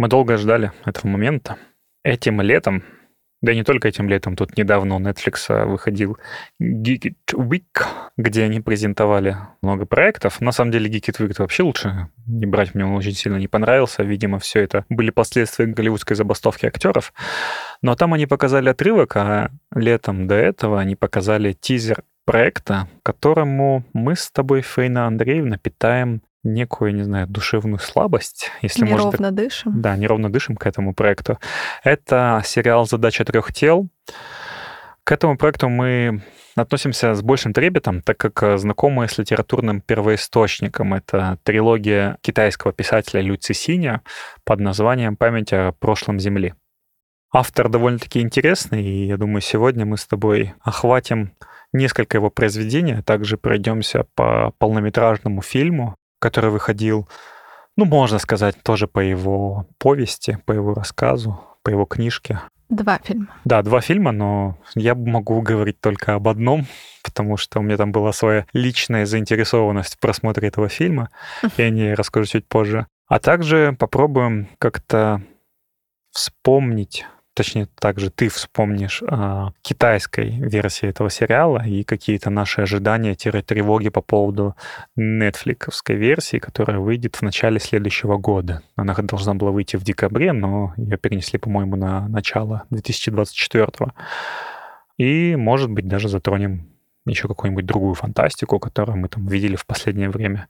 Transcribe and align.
Мы 0.00 0.08
долго 0.08 0.38
ждали 0.38 0.72
этого 0.86 1.08
момента. 1.08 1.58
Этим 2.02 2.40
летом, 2.40 2.84
да 3.42 3.52
и 3.52 3.54
не 3.54 3.64
только 3.64 3.86
этим 3.86 4.08
летом, 4.08 4.34
тут 4.34 4.56
недавно 4.56 4.96
у 4.96 4.98
Netflix 4.98 5.66
выходил 5.66 6.16
Geek 6.58 7.02
It 7.02 7.34
Week, 7.34 7.84
где 8.16 8.44
они 8.44 8.62
презентовали 8.62 9.36
много 9.60 9.84
проектов. 9.84 10.40
На 10.40 10.52
самом 10.52 10.70
деле 10.70 10.88
Geek 10.88 11.10
It 11.10 11.20
Week 11.20 11.34
вообще 11.36 11.64
лучше 11.64 12.08
не 12.26 12.46
брать, 12.46 12.74
мне 12.74 12.86
он 12.86 12.94
очень 12.94 13.12
сильно 13.12 13.36
не 13.36 13.46
понравился. 13.46 14.02
Видимо, 14.02 14.38
все 14.38 14.62
это 14.62 14.86
были 14.88 15.10
последствия 15.10 15.66
голливудской 15.66 16.16
забастовки 16.16 16.64
актеров. 16.64 17.12
Но 17.82 17.94
там 17.94 18.14
они 18.14 18.24
показали 18.24 18.70
отрывок, 18.70 19.14
а 19.18 19.50
летом 19.74 20.26
до 20.26 20.34
этого 20.34 20.80
они 20.80 20.96
показали 20.96 21.52
тизер 21.52 22.04
проекта, 22.24 22.88
которому 23.02 23.84
мы 23.92 24.16
с 24.16 24.30
тобой, 24.30 24.62
Фейна 24.62 25.06
Андреевна, 25.06 25.58
питаем 25.58 26.22
некую, 26.42 26.94
не 26.94 27.02
знаю, 27.02 27.26
душевную 27.26 27.78
слабость, 27.78 28.50
если 28.62 28.84
неровно 28.84 29.04
можно... 29.04 29.30
дышим. 29.30 29.80
Да, 29.80 29.96
неровно 29.96 30.32
дышим 30.32 30.56
к 30.56 30.66
этому 30.66 30.94
проекту. 30.94 31.38
Это 31.84 32.42
сериал 32.44 32.86
«Задача 32.86 33.24
трех 33.24 33.52
тел». 33.52 33.88
К 35.04 35.12
этому 35.12 35.36
проекту 35.36 35.68
мы 35.68 36.22
относимся 36.56 37.14
с 37.14 37.22
большим 37.22 37.52
трепетом, 37.52 38.02
так 38.02 38.18
как 38.18 38.58
знакомы 38.58 39.08
с 39.08 39.18
литературным 39.18 39.80
первоисточником. 39.80 40.94
Это 40.94 41.38
трилогия 41.42 42.18
китайского 42.20 42.72
писателя 42.72 43.20
Лю 43.20 43.36
Цисиня 43.36 44.02
под 44.44 44.60
названием 44.60 45.16
«Память 45.16 45.52
о 45.52 45.72
прошлом 45.72 46.20
Земли». 46.20 46.54
Автор 47.32 47.68
довольно-таки 47.68 48.20
интересный, 48.20 48.82
и 48.82 49.06
я 49.06 49.16
думаю, 49.16 49.40
сегодня 49.40 49.86
мы 49.86 49.96
с 49.96 50.06
тобой 50.06 50.54
охватим 50.62 51.32
несколько 51.72 52.16
его 52.16 52.28
произведений, 52.28 52.94
а 52.94 53.02
также 53.02 53.36
пройдемся 53.36 54.04
по 54.16 54.52
полнометражному 54.58 55.40
фильму, 55.40 55.96
который 56.20 56.50
выходил, 56.50 57.08
ну, 57.76 57.84
можно 57.84 58.18
сказать, 58.18 58.62
тоже 58.62 58.86
по 58.86 59.00
его 59.00 59.66
повести, 59.78 60.38
по 60.46 60.52
его 60.52 60.74
рассказу, 60.74 61.40
по 61.62 61.70
его 61.70 61.84
книжке. 61.84 62.40
Два 62.68 63.00
фильма. 63.02 63.34
Да, 63.44 63.62
два 63.62 63.80
фильма, 63.80 64.12
но 64.12 64.56
я 64.76 64.94
могу 64.94 65.40
говорить 65.42 65.80
только 65.80 66.14
об 66.14 66.28
одном, 66.28 66.66
потому 67.02 67.36
что 67.36 67.58
у 67.58 67.62
меня 67.62 67.76
там 67.76 67.90
была 67.90 68.12
своя 68.12 68.46
личная 68.52 69.06
заинтересованность 69.06 69.96
в 69.96 69.98
просмотре 69.98 70.48
этого 70.48 70.68
фильма. 70.68 71.10
Я 71.56 71.64
о 71.64 71.70
ней 71.70 71.94
расскажу 71.94 72.26
чуть 72.26 72.46
позже. 72.46 72.86
А 73.08 73.18
также 73.18 73.74
попробуем 73.76 74.48
как-то 74.58 75.20
вспомнить 76.12 77.04
точнее, 77.34 77.68
также 77.78 78.10
ты 78.10 78.28
вспомнишь 78.28 79.02
о 79.06 79.52
китайской 79.62 80.30
версии 80.30 80.88
этого 80.88 81.10
сериала 81.10 81.64
и 81.64 81.84
какие-то 81.84 82.30
наши 82.30 82.62
ожидания, 82.62 83.14
тревоги 83.14 83.88
по 83.88 84.00
поводу 84.00 84.56
нетфликовской 84.96 85.96
версии, 85.96 86.38
которая 86.38 86.78
выйдет 86.78 87.16
в 87.16 87.22
начале 87.22 87.60
следующего 87.60 88.16
года. 88.16 88.62
Она 88.76 88.94
должна 88.94 89.34
была 89.34 89.50
выйти 89.50 89.76
в 89.76 89.84
декабре, 89.84 90.32
но 90.32 90.74
ее 90.76 90.96
перенесли, 90.96 91.38
по-моему, 91.38 91.76
на 91.76 92.08
начало 92.08 92.64
2024. 92.70 93.68
И, 94.98 95.36
может 95.36 95.70
быть, 95.70 95.88
даже 95.88 96.08
затронем 96.08 96.68
еще 97.06 97.28
какую-нибудь 97.28 97.64
другую 97.66 97.94
фантастику, 97.94 98.58
которую 98.58 98.98
мы 98.98 99.08
там 99.08 99.26
видели 99.26 99.56
в 99.56 99.66
последнее 99.66 100.10
время. 100.10 100.48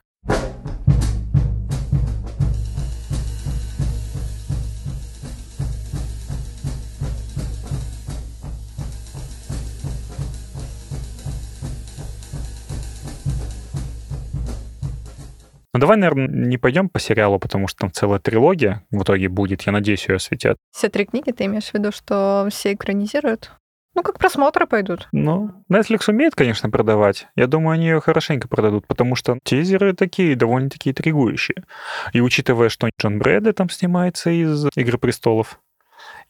Давай, 15.81 15.97
наверное, 15.97 16.29
не 16.29 16.59
пойдем 16.59 16.89
по 16.89 17.01
сериалу, 17.01 17.39
потому 17.39 17.67
что 17.67 17.81
там 17.81 17.93
целая 17.93 18.21
трилогия 18.21 18.85
в 18.91 19.03
итоге 19.03 19.29
будет. 19.29 19.63
Я 19.63 19.73
надеюсь, 19.73 20.09
ее 20.09 20.17
осветят. 20.17 20.57
Все 20.71 20.89
три 20.89 21.05
книги 21.05 21.33
ты 21.33 21.47
имеешь 21.47 21.71
в 21.71 21.75
виду, 21.75 21.91
что 21.91 22.47
все 22.51 22.75
экранизируют? 22.75 23.51
Ну, 23.95 24.03
как 24.03 24.19
просмотры 24.19 24.67
пойдут. 24.67 25.09
Ну, 25.11 25.51
Netflix 25.71 26.05
умеет, 26.09 26.37
конечно, 26.37 26.71
продавать. 26.71 27.27
Я 27.35 27.49
думаю, 27.49 27.75
они 27.75 27.87
ее 27.87 28.01
хорошенько 28.01 28.47
продадут, 28.47 28.87
потому 28.87 29.17
что 29.17 29.39
тизеры 29.43 29.95
такие, 29.95 30.37
довольно-таки 30.37 30.91
интригующие. 30.91 31.65
И 32.13 32.21
учитывая, 32.21 32.69
что 32.69 32.89
Джон 33.01 33.19
Брэдли 33.19 33.51
там 33.51 33.69
снимается 33.69 34.31
из 34.31 34.65
«Игры 34.77 34.97
престолов», 34.97 35.59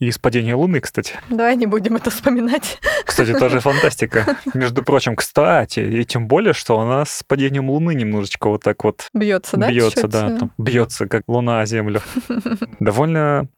и 0.00 0.06
из 0.06 0.18
падения 0.18 0.54
Луны, 0.54 0.80
кстати. 0.80 1.14
Давай 1.28 1.56
не 1.56 1.66
будем 1.66 1.96
это 1.96 2.10
вспоминать. 2.10 2.80
Кстати, 3.04 3.38
тоже 3.38 3.60
фантастика. 3.60 4.38
Между 4.54 4.82
прочим, 4.82 5.14
кстати, 5.14 5.80
и 5.80 6.04
тем 6.04 6.26
более, 6.26 6.54
что 6.54 6.78
у 6.78 6.84
нас 6.84 7.18
с 7.18 7.22
падением 7.22 7.70
Луны 7.70 7.94
немножечко 7.94 8.48
вот 8.48 8.62
так 8.62 8.82
вот... 8.82 9.08
Бьется, 9.12 9.56
да? 9.58 9.70
Бьется, 9.70 10.08
да. 10.08 10.38
Там, 10.38 10.52
бьется, 10.58 11.06
как 11.06 11.22
Луна 11.28 11.60
о 11.60 11.66
Землю. 11.66 12.00
Довольно 12.80 13.48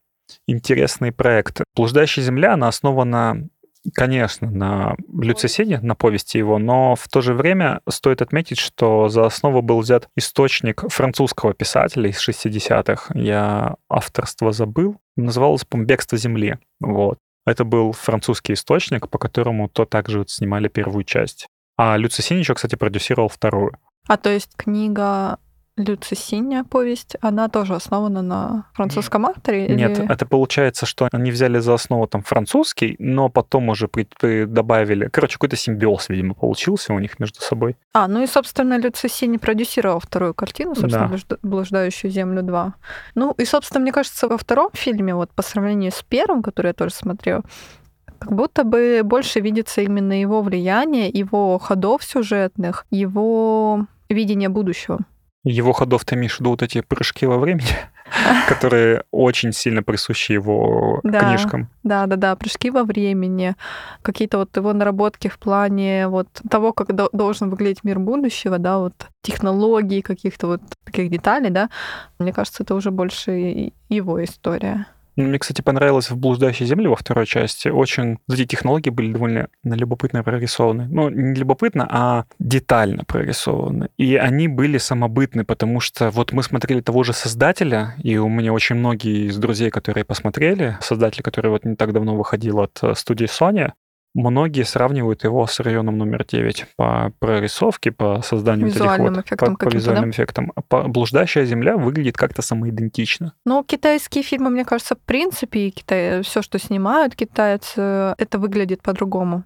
интересный 0.47 1.13
проект. 1.13 1.63
«Блуждающая 1.77 2.23
земля», 2.23 2.55
она 2.55 2.69
основана 2.69 3.49
Конечно, 3.95 4.49
на 4.51 4.95
Люцисине, 5.13 5.81
на 5.81 5.97
повести 5.97 6.39
его, 6.39 6.59
но 6.59 6.95
в 6.95 7.09
то 7.09 7.21
же 7.21 7.35
время 7.35 7.81
стоит 7.89 8.23
отметить, 8.23 8.59
что 8.59 9.09
за 9.09 9.27
основу 9.27 9.61
был 9.61 9.81
взят 9.81 10.09
источник 10.17 10.85
французского 10.89 11.53
писателя 11.53 12.09
из 12.09 12.27
60-х. 12.27 13.13
Я 13.19 13.75
авторство 13.89 14.53
забыл. 14.53 14.99
Называлось, 15.17 15.65
по 15.65 15.77
«Бегство 15.77 16.17
земли». 16.17 16.59
Вот. 16.81 17.19
Это 17.45 17.65
был 17.65 17.93
французский 17.93 18.53
источник, 18.53 19.09
по 19.09 19.19
которому 19.19 19.69
то 19.69 19.85
также 19.85 20.19
вот 20.19 20.31
снимали 20.31 20.69
первую 20.69 21.03
часть. 21.03 21.49
А 21.77 21.97
Люцисиничек, 21.97 22.57
кстати, 22.57 22.77
продюсировал 22.77 23.29
вторую. 23.29 23.77
А 24.07 24.17
то 24.17 24.31
есть 24.31 24.53
книга 24.57 25.39
Люцисиня 25.79 26.65
повесть, 26.65 27.17
она 27.23 27.49
тоже 27.49 27.75
основана 27.75 28.21
на 28.21 28.67
французском 28.75 29.25
авторе? 29.25 29.69
Нет, 29.69 29.99
или... 29.99 30.13
это 30.13 30.27
получается, 30.27 30.85
что 30.85 31.09
они 31.11 31.31
взяли 31.31 31.61
за 31.61 31.73
основу 31.75 32.07
там 32.07 32.23
французский, 32.23 32.95
но 32.99 33.31
потом 33.31 33.71
уже 33.71 33.89
при, 33.89 34.07
при 34.21 34.45
добавили... 34.45 35.09
Короче, 35.09 35.35
какой-то 35.35 35.57
симбиоз, 35.57 36.11
видимо, 36.11 36.35
получился 36.35 36.93
у 36.93 36.99
них 36.99 37.19
между 37.19 37.41
собой. 37.41 37.77
А, 37.95 38.07
ну 38.07 38.23
и, 38.23 38.27
собственно, 38.27 38.79
Люцисини 38.79 39.39
продюсировал 39.39 40.01
вторую 40.01 40.35
картину, 40.35 40.75
собственно, 40.75 41.19
да. 41.29 41.37
«Блуждающую 41.43 42.11
землю 42.11 42.43
2». 42.43 42.73
Ну 43.15 43.35
и, 43.39 43.45
собственно, 43.47 43.81
мне 43.81 43.93
кажется, 43.93 44.29
во 44.29 44.37
втором 44.37 44.71
фильме, 44.75 45.15
вот 45.15 45.31
по 45.31 45.43
сравнению 45.43 45.91
с 45.91 46.03
первым, 46.03 46.43
который 46.43 46.69
я 46.69 46.75
тоже 46.75 46.93
смотрела, 46.93 47.45
как 48.19 48.31
будто 48.33 48.65
бы 48.65 49.01
больше 49.05 49.41
видится 49.41 49.81
именно 49.81 50.21
его 50.21 50.43
влияние, 50.43 51.09
его 51.09 51.59
ходов 51.59 52.05
сюжетных, 52.05 52.85
его 52.91 53.87
видение 54.11 54.51
будущего. 54.51 55.01
Его 55.45 55.73
ходов 55.73 56.05
ты 56.05 56.15
имеешь 56.15 56.37
в 56.37 56.41
виду 56.41 56.51
вот 56.51 56.63
эти 56.63 56.83
прыжки 56.83 57.27
во 57.27 57.39
времени, 57.39 57.67
которые 58.49 59.05
очень 59.11 59.53
сильно 59.53 59.83
присущи 59.83 60.33
его 60.33 61.01
да, 61.03 61.21
книжкам. 61.21 61.69
Да, 61.83 62.07
да, 62.07 62.17
да, 62.17 62.37
прыжки 62.37 62.71
во 62.71 62.85
времени, 62.85 63.57
какие-то 64.03 64.39
вот 64.39 64.57
его 64.57 64.73
наработки 64.73 65.27
в 65.29 65.39
плане 65.39 66.07
вот 66.07 66.29
того, 66.49 66.73
как 66.73 66.95
должен 67.13 67.51
выглядеть 67.51 67.83
мир 67.83 67.99
будущего, 67.99 68.59
да, 68.59 68.79
вот 68.79 68.95
технологий, 69.23 70.03
каких-то 70.03 70.47
вот 70.47 70.63
таких 70.85 71.11
деталей, 71.11 71.51
да. 71.51 71.71
Мне 72.21 72.33
кажется, 72.33 72.63
это 72.63 72.77
уже 72.77 72.93
больше 72.93 73.73
его 73.89 74.23
история. 74.23 74.87
Мне, 75.17 75.39
кстати, 75.39 75.61
понравилось 75.61 76.11
в 76.11 76.17
«Блуждающей 76.17 76.65
земле» 76.65 76.89
во 76.89 76.97
второй 76.97 77.27
части. 77.27 77.69
Очень 77.69 78.19
эти 78.31 78.47
технологии 78.47 78.91
были 78.91 79.13
довольно 79.13 79.49
любопытно 79.63 80.23
прорисованы. 80.25 80.89
Ну, 80.89 81.11
не 81.11 81.35
любопытно, 81.35 81.87
а 81.91 82.25
детально 82.39 83.05
прорисованы. 83.05 83.89
И 83.99 84.17
они 84.17 84.49
были 84.49 84.79
самобытны, 84.79 85.45
потому 85.45 85.81
что 85.81 86.11
вот 86.11 86.33
мы 86.33 86.43
смотрели 86.43 86.81
того 86.81 87.03
же 87.03 87.13
создателя, 87.13 87.95
и 88.03 88.17
у 88.17 88.29
меня 88.29 88.53
очень 88.53 88.77
многие 88.77 89.29
из 89.29 89.37
друзей, 89.37 89.71
которые 89.71 90.05
посмотрели, 90.05 90.79
создатель, 90.81 91.23
который 91.23 91.51
вот 91.51 91.65
не 91.65 91.77
так 91.77 91.93
давно 91.93 92.17
выходил 92.17 92.61
от 92.61 92.79
э, 92.83 92.95
студии 92.95 93.27
Sony, 93.27 93.73
Многие 94.15 94.65
сравнивают 94.65 95.25
его 95.25 95.47
с 95.47 95.59
районом 95.61 95.97
номер 95.97 96.27
9 96.27 96.67
по 96.77 97.13
прорисовке, 97.19 97.93
по 97.93 98.21
созданию 98.23 98.67
визуальным 98.67 99.15
вот, 99.15 99.27
эффектам 99.27 99.57
по, 99.57 99.71
по 99.71 99.75
визуальным 99.75 100.11
да? 100.11 100.11
эффектам. 100.11 100.53
По 100.69 100.83
блуждающая 100.87 101.47
земля 101.47 101.79
выглядит 101.79 102.17
как-то 102.19 102.43
самоидентично. 102.43 103.33
Ну, 103.47 103.65
китайские 103.65 104.23
фильмы, 104.23 104.51
мне 104.51 104.67
кажется, 104.67 104.97
в 104.97 105.01
принципе, 105.01 105.71
Китай, 105.71 106.23
все, 106.23 106.43
что 106.43 106.59
снимают 106.59 107.17
китайцы, 107.17 108.15
это 108.19 108.39
выглядит 108.39 108.83
по-другому. 108.83 109.45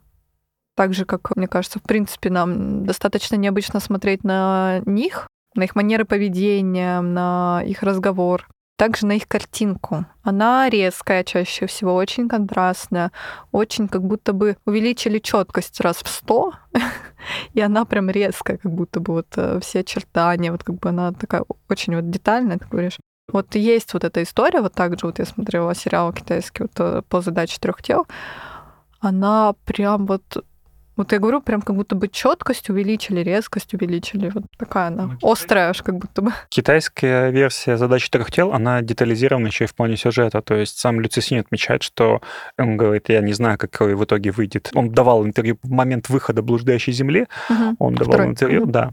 Так 0.75 0.95
же, 0.95 1.05
как, 1.05 1.37
мне 1.37 1.47
кажется, 1.47 1.79
в 1.79 1.83
принципе, 1.83 2.29
нам 2.31 2.85
достаточно 2.87 3.37
необычно 3.37 3.79
смотреть 3.79 4.25
на 4.25 4.81
них, 4.85 5.29
на 5.55 5.63
их 5.63 5.77
манеры 5.77 6.05
поведения, 6.05 7.01
на 7.01 7.63
их 7.65 7.85
разговор 7.85 8.49
также 8.77 9.07
на 9.07 9.13
их 9.13 9.27
картинку. 9.27 10.07
Она 10.23 10.69
резкая 10.69 11.25
чаще 11.25 11.67
всего, 11.67 11.95
очень 11.95 12.29
контрастная, 12.29 13.11
очень 13.53 13.89
как 13.89 14.03
будто 14.03 14.33
бы 14.33 14.57
увеличили 14.67 15.19
четкость 15.19 15.81
раз 15.81 15.97
в 16.03 16.09
сто, 16.09 16.53
и 17.55 17.61
она 17.61 17.85
прям 17.85 18.11
резкая, 18.11 18.59
как 18.59 18.73
будто 18.73 19.01
бы 19.01 19.15
вот 19.15 19.29
э, 19.37 19.61
все 19.61 19.81
очертания, 19.81 20.53
вот 20.53 20.63
как 20.63 20.79
бы 20.79 20.89
она 20.91 21.13
такая 21.13 21.45
очень 21.69 21.97
вот 21.97 22.11
детальная, 22.11 22.59
ты 22.59 22.67
говоришь. 22.71 22.99
Вот 23.33 23.55
есть 23.57 23.93
вот 23.93 24.05
эта 24.05 24.23
история, 24.23 24.61
вот 24.61 24.75
так 24.75 24.99
же 24.99 25.07
вот 25.07 25.19
я 25.19 25.25
смотрела 25.25 25.75
сериал 25.75 26.13
китайский 26.13 26.63
вот, 26.63 26.73
э, 26.79 27.03
по 27.09 27.21
задаче 27.23 27.59
трех 27.59 27.83
тел, 27.83 28.07
она 29.01 29.55
прям 29.65 30.07
вот 30.07 30.45
Вот 30.97 31.13
я 31.13 31.19
говорю, 31.19 31.41
прям 31.43 31.61
как 31.63 31.77
будто 31.77 31.95
бы 31.95 32.09
четкость 32.09 32.71
увеличили, 32.71 33.21
резкость 33.21 33.75
увеличили. 33.75 34.31
Вот 34.33 34.45
такая 34.57 34.89
она. 34.89 35.17
Ну, 35.21 35.31
Острая 35.33 35.71
аж 35.71 35.83
как 35.83 35.99
будто 35.99 36.23
бы. 36.23 36.33
Китайская 36.49 37.31
версия 37.31 37.77
задачи 37.77 38.11
трех 38.11 38.31
тел, 38.31 38.53
она 38.53 38.81
детализирована 38.81 39.49
еще 39.49 39.65
и 39.65 39.67
в 39.67 39.75
плане 39.75 39.97
сюжета. 39.97 40.41
То 40.41 40.55
есть 40.55 40.79
сам 40.79 41.01
Люцисин 41.01 41.41
отмечает, 41.41 41.83
что 41.83 42.23
он 42.59 42.77
говорит, 42.77 43.09
я 43.09 43.21
не 43.21 43.35
знаю, 43.35 43.59
какой 43.59 43.95
в 43.95 44.05
итоге 44.05 44.31
выйдет. 44.31 44.71
Он 44.75 44.91
давал 44.91 45.27
интервью 45.27 45.59
в 45.63 45.71
момент 45.71 46.09
выхода 46.09 46.43
«Блуждающей 46.43 46.93
земли». 46.93 47.27
Угу. 47.51 47.77
Он 47.79 47.95
давал 47.95 48.13
Второй. 48.13 48.29
интервью, 48.29 48.63
угу. 48.63 48.71
да 48.71 48.93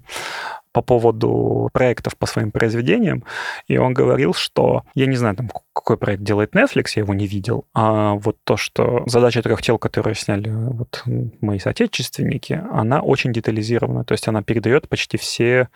по 0.73 0.81
поводу 0.81 1.69
проектов 1.71 2.17
по 2.17 2.25
своим 2.25 2.51
произведениям, 2.51 3.23
и 3.67 3.77
он 3.77 3.93
говорил, 3.93 4.33
что, 4.33 4.83
я 4.95 5.05
не 5.05 5.15
знаю, 5.15 5.35
там, 5.35 5.49
какой 5.73 5.97
проект 5.97 6.23
делает 6.23 6.55
Netflix, 6.55 6.91
я 6.95 7.03
его 7.03 7.13
не 7.13 7.27
видел, 7.27 7.65
а 7.73 8.13
вот 8.15 8.37
то, 8.43 8.57
что 8.57 9.03
задача 9.05 9.41
трех 9.41 9.61
тел, 9.61 9.77
которые 9.77 10.15
сняли 10.15 10.49
вот 10.49 11.03
мои 11.41 11.59
соотечественники, 11.59 12.61
она 12.71 13.01
очень 13.01 13.31
детализирована, 13.31 14.03
то 14.03 14.13
есть 14.13 14.27
она 14.27 14.43
передает 14.43 14.89
почти 14.89 15.17
все 15.17 15.69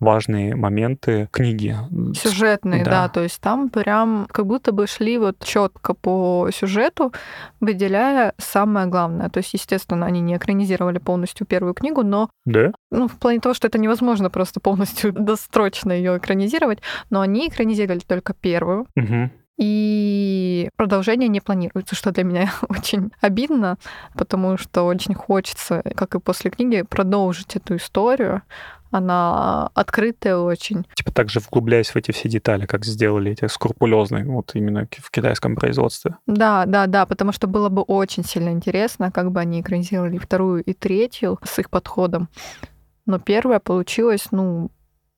важные 0.00 0.54
моменты 0.56 1.28
книги. 1.32 1.76
Сюжетные, 2.14 2.84
да. 2.84 2.90
да, 2.90 3.08
то 3.08 3.22
есть 3.22 3.40
там 3.40 3.68
прям 3.68 4.26
как 4.30 4.46
будто 4.46 4.72
бы 4.72 4.86
шли 4.86 5.18
вот 5.18 5.42
четко 5.44 5.94
по 5.94 6.48
сюжету, 6.52 7.12
выделяя 7.60 8.34
самое 8.38 8.86
главное. 8.86 9.28
То 9.28 9.38
есть, 9.38 9.52
естественно, 9.52 10.06
они 10.06 10.20
не 10.20 10.36
экранизировали 10.36 10.98
полностью 10.98 11.46
первую 11.46 11.74
книгу, 11.74 12.02
но 12.02 12.30
да? 12.44 12.72
ну, 12.90 13.08
в 13.08 13.18
плане 13.18 13.40
того, 13.40 13.54
что 13.54 13.66
это 13.66 13.78
невозможно 13.78 14.30
просто 14.30 14.44
просто 14.44 14.60
полностью 14.60 15.12
досрочно 15.24 15.92
ее 15.92 16.18
экранизировать, 16.18 16.80
но 17.10 17.20
они 17.20 17.48
экранизировали 17.48 18.00
только 18.00 18.34
первую. 18.34 18.86
Угу. 18.96 19.30
И 19.56 20.68
продолжение 20.76 21.28
не 21.28 21.40
планируется, 21.40 21.94
что 21.94 22.10
для 22.10 22.24
меня 22.24 22.52
очень 22.68 23.12
обидно, 23.20 23.78
потому 24.14 24.58
что 24.58 24.82
очень 24.82 25.14
хочется, 25.14 25.82
как 25.94 26.14
и 26.14 26.20
после 26.20 26.50
книги, 26.50 26.82
продолжить 26.82 27.56
эту 27.56 27.76
историю. 27.76 28.42
Она 28.90 29.70
открытая 29.74 30.36
очень. 30.36 30.86
Типа 30.94 31.10
также 31.10 31.40
вглубляясь 31.40 31.90
в 31.90 31.96
эти 31.96 32.12
все 32.12 32.28
детали, 32.28 32.64
как 32.64 32.84
сделали 32.84 33.32
эти 33.32 33.48
скрупулезные, 33.48 34.24
вот 34.24 34.52
именно 34.54 34.86
в 34.98 35.10
китайском 35.10 35.56
производстве. 35.56 36.16
Да, 36.26 36.64
да, 36.64 36.86
да, 36.86 37.04
потому 37.04 37.32
что 37.32 37.48
было 37.48 37.68
бы 37.70 37.82
очень 37.82 38.24
сильно 38.24 38.50
интересно, 38.50 39.10
как 39.10 39.32
бы 39.32 39.40
они 39.40 39.60
экранизировали 39.60 40.18
вторую 40.18 40.62
и 40.62 40.74
третью 40.74 41.40
с 41.42 41.58
их 41.58 41.70
подходом. 41.70 42.28
Но 43.06 43.18
первая 43.18 43.58
получилась, 43.58 44.28
ну, 44.30 44.70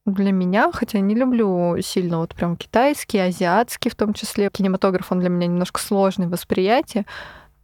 для 0.07 0.33
меня, 0.33 0.71
хотя 0.73 1.01
не 1.01 1.15
люблю 1.15 1.77
сильно 1.83 2.19
вот 2.19 2.35
прям 2.35 2.57
китайский, 2.57 3.19
азиатский 3.19 3.91
в 3.91 3.97
том 3.97 4.15
числе. 4.15 4.49
Кинематограф, 4.51 5.11
он 5.11 5.21
для 5.21 5.29
меня 5.29 5.49
немножко 5.49 5.81
сложный 5.81 6.29
в 6.29 6.31
восприятии, 6.31 7.05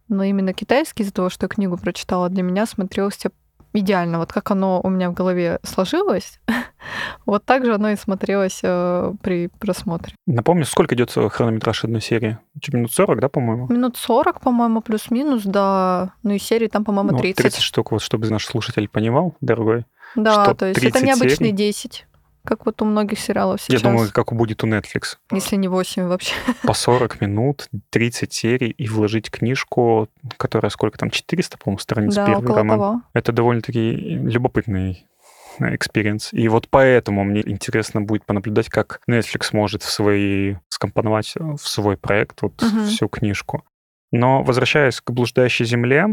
но 0.09 0.23
именно 0.23 0.53
китайский 0.53 1.03
из-за 1.03 1.13
того, 1.13 1.29
что 1.29 1.45
я 1.45 1.49
книгу 1.49 1.77
прочитала, 1.77 2.29
для 2.29 2.43
меня 2.43 2.65
смотрелся 2.65 3.31
идеально. 3.71 4.19
Вот 4.19 4.31
как 4.31 4.51
оно 4.51 4.81
у 4.83 4.89
меня 4.89 5.09
в 5.09 5.13
голове 5.13 5.59
сложилось, 5.63 6.39
вот 7.25 7.45
так 7.45 7.65
же 7.65 7.73
оно 7.73 7.89
и 7.91 7.95
смотрелось 7.95 8.59
э, 8.61 9.13
при 9.21 9.47
просмотре. 9.59 10.13
Напомню, 10.27 10.65
сколько 10.65 10.95
идет 10.95 11.11
хронометраж 11.11 11.85
одной 11.85 12.01
серии? 12.01 12.37
Минут 12.71 12.91
40, 12.91 13.21
да, 13.21 13.29
по-моему? 13.29 13.67
Минут 13.69 13.95
40, 13.95 14.41
по-моему, 14.41 14.81
плюс-минус, 14.81 15.43
да. 15.43 16.13
Ну 16.23 16.33
и 16.33 16.39
серии 16.39 16.67
там, 16.67 16.83
по-моему, 16.83 17.11
ну, 17.11 17.19
30. 17.19 17.37
30 17.37 17.61
штук, 17.61 17.91
вот 17.93 18.01
чтобы 18.01 18.29
наш 18.29 18.45
слушатель 18.45 18.89
понимал, 18.89 19.35
дорогой. 19.39 19.85
Да, 20.15 20.53
то 20.53 20.67
есть 20.67 20.83
это 20.83 21.03
необычные 21.03 21.49
серий. 21.49 21.53
10 21.53 22.05
как 22.45 22.65
вот 22.65 22.81
у 22.81 22.85
многих 22.85 23.19
сериалов 23.19 23.61
сейчас. 23.61 23.81
Я 23.81 23.89
думаю, 23.89 24.09
как 24.11 24.33
будет 24.33 24.63
у 24.63 24.67
Netflix. 24.67 25.17
Если 25.31 25.55
не 25.55 25.67
8 25.67 26.03
вообще. 26.07 26.33
По 26.63 26.73
40 26.73 27.21
минут, 27.21 27.69
30 27.89 28.33
серий 28.33 28.69
и 28.69 28.87
вложить 28.87 29.31
книжку, 29.31 30.09
которая 30.37 30.69
сколько 30.69 30.97
там, 30.97 31.09
400, 31.09 31.57
по-моему, 31.57 31.79
страниц 31.79 32.15
да, 32.15 32.25
первый 32.25 32.55
роман. 32.55 32.77
Того. 32.77 33.01
Это 33.13 33.31
довольно-таки 33.31 33.91
любопытный 33.91 35.07
experience. 35.59 36.33
И 36.33 36.47
вот 36.47 36.67
поэтому 36.69 37.23
мне 37.23 37.41
интересно 37.41 38.01
будет 38.01 38.25
понаблюдать, 38.25 38.69
как 38.69 39.01
Netflix 39.09 39.49
может 39.51 39.83
в 39.83 39.89
свои 39.89 40.55
скомпоновать 40.69 41.33
в 41.35 41.67
свой 41.67 41.97
проект 41.97 42.41
вот 42.41 42.61
угу. 42.61 42.85
всю 42.85 43.07
книжку. 43.07 43.63
Но 44.11 44.43
возвращаясь 44.43 45.01
к 45.01 45.11
«Блуждающей 45.11 45.65
земле», 45.65 46.07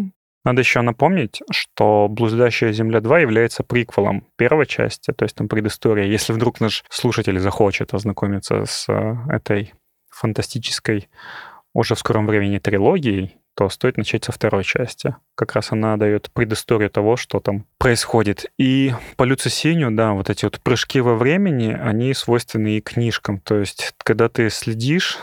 надо 0.44 0.60
еще 0.60 0.80
напомнить, 0.80 1.42
что 1.50 2.08
«Блуждающая 2.08 2.72
земля 2.72 3.00
2» 3.00 3.22
является 3.22 3.62
приквелом 3.62 4.26
первой 4.36 4.66
части, 4.66 5.12
то 5.12 5.24
есть 5.24 5.36
там 5.36 5.48
предыстория. 5.48 6.06
Если 6.06 6.32
вдруг 6.32 6.60
наш 6.60 6.84
слушатель 6.88 7.38
захочет 7.38 7.92
ознакомиться 7.92 8.64
с 8.64 8.88
э, 8.88 9.16
этой 9.28 9.74
фантастической 10.10 11.08
уже 11.74 11.94
в 11.94 11.98
скором 11.98 12.26
времени 12.26 12.58
трилогией, 12.58 13.36
то 13.54 13.68
стоит 13.68 13.98
начать 13.98 14.24
со 14.24 14.32
второй 14.32 14.64
части. 14.64 15.14
Как 15.34 15.54
раз 15.54 15.72
она 15.72 15.96
дает 15.96 16.30
предысторию 16.32 16.88
того, 16.88 17.16
что 17.16 17.40
там 17.40 17.66
происходит. 17.78 18.50
И 18.58 18.94
по 19.16 19.24
Люцисиню, 19.24 19.90
да, 19.90 20.12
вот 20.12 20.30
эти 20.30 20.44
вот 20.46 20.60
прыжки 20.60 21.00
во 21.00 21.14
времени, 21.14 21.72
они 21.72 22.14
свойственны 22.14 22.78
и 22.78 22.80
книжкам. 22.80 23.38
То 23.40 23.58
есть, 23.58 23.94
когда 23.98 24.28
ты 24.28 24.48
следишь 24.48 25.18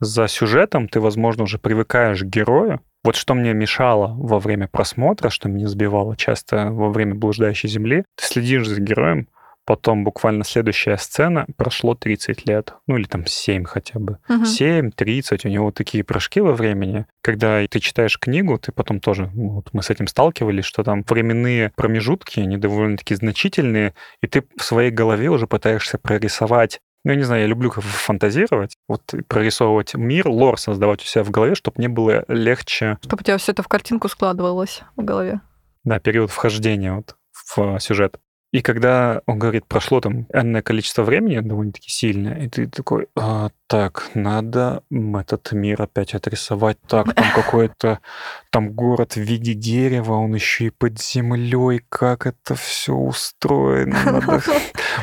за 0.00 0.28
сюжетом, 0.28 0.88
ты, 0.88 1.00
возможно, 1.00 1.44
уже 1.44 1.58
привыкаешь 1.58 2.22
к 2.22 2.26
герою, 2.26 2.80
вот 3.06 3.14
что 3.16 3.34
мне 3.34 3.54
мешало 3.54 4.14
во 4.18 4.40
время 4.40 4.66
просмотра, 4.66 5.30
что 5.30 5.48
меня 5.48 5.68
сбивало 5.68 6.16
часто 6.16 6.70
во 6.72 6.90
время 6.90 7.14
блуждающей 7.14 7.68
земли, 7.68 8.04
ты 8.16 8.24
следишь 8.24 8.66
за 8.66 8.80
героем, 8.80 9.28
потом 9.64 10.02
буквально 10.02 10.44
следующая 10.44 10.96
сцена, 10.96 11.46
прошло 11.56 11.94
30 11.94 12.48
лет, 12.48 12.74
ну 12.88 12.96
или 12.96 13.04
там 13.04 13.24
7 13.24 13.64
хотя 13.64 14.00
бы. 14.00 14.18
Угу. 14.28 14.44
7, 14.44 14.90
30, 14.90 15.44
у 15.44 15.48
него 15.48 15.70
такие 15.70 16.02
прыжки 16.02 16.40
во 16.40 16.52
времени. 16.52 17.06
Когда 17.22 17.64
ты 17.68 17.78
читаешь 17.80 18.18
книгу, 18.18 18.58
ты 18.58 18.72
потом 18.72 19.00
тоже, 19.00 19.30
ну, 19.34 19.50
вот 19.50 19.68
мы 19.72 19.84
с 19.84 19.90
этим 19.90 20.08
сталкивались, 20.08 20.64
что 20.64 20.82
там 20.82 21.04
временные 21.08 21.72
промежутки, 21.76 22.40
они 22.40 22.56
довольно-таки 22.56 23.14
значительные, 23.14 23.94
и 24.20 24.26
ты 24.26 24.44
в 24.56 24.62
своей 24.64 24.90
голове 24.90 25.30
уже 25.30 25.46
пытаешься 25.46 25.98
прорисовать 25.98 26.80
ну, 27.06 27.12
я 27.12 27.18
не 27.18 27.22
знаю, 27.22 27.42
я 27.42 27.46
люблю 27.46 27.70
фантазировать, 27.70 28.76
вот 28.88 29.14
прорисовывать 29.28 29.94
мир, 29.94 30.26
лор 30.26 30.58
создавать 30.58 31.02
у 31.02 31.04
себя 31.04 31.22
в 31.22 31.30
голове, 31.30 31.54
чтобы 31.54 31.76
мне 31.78 31.88
было 31.88 32.24
легче. 32.26 32.98
Чтобы 33.00 33.20
у 33.20 33.24
тебя 33.24 33.38
все 33.38 33.52
это 33.52 33.62
в 33.62 33.68
картинку 33.68 34.08
складывалось 34.08 34.82
в 34.96 35.04
голове. 35.04 35.40
Да, 35.84 36.00
период 36.00 36.32
вхождения 36.32 36.92
вот 36.94 37.14
в 37.32 37.78
сюжет. 37.78 38.18
И 38.56 38.62
когда 38.62 39.20
он 39.26 39.38
говорит, 39.38 39.66
прошло 39.66 40.00
там 40.00 40.26
энное 40.32 40.62
количество 40.62 41.02
времени, 41.02 41.40
довольно-таки 41.40 41.90
сильное, 41.90 42.38
и 42.38 42.48
ты 42.48 42.66
такой, 42.66 43.06
а, 43.14 43.50
так, 43.66 44.08
надо 44.14 44.82
этот 44.90 45.52
мир 45.52 45.82
опять 45.82 46.14
отрисовать. 46.14 46.78
Так, 46.88 47.12
там 47.12 47.26
какой-то 47.34 48.00
там 48.48 48.72
город 48.72 49.16
в 49.16 49.20
виде 49.20 49.52
дерева, 49.52 50.14
он 50.14 50.34
еще 50.34 50.68
и 50.68 50.70
под 50.70 50.98
землей, 50.98 51.82
как 51.90 52.26
это 52.26 52.54
все 52.54 52.94
устроено. 52.94 53.98
Надо... 54.06 54.40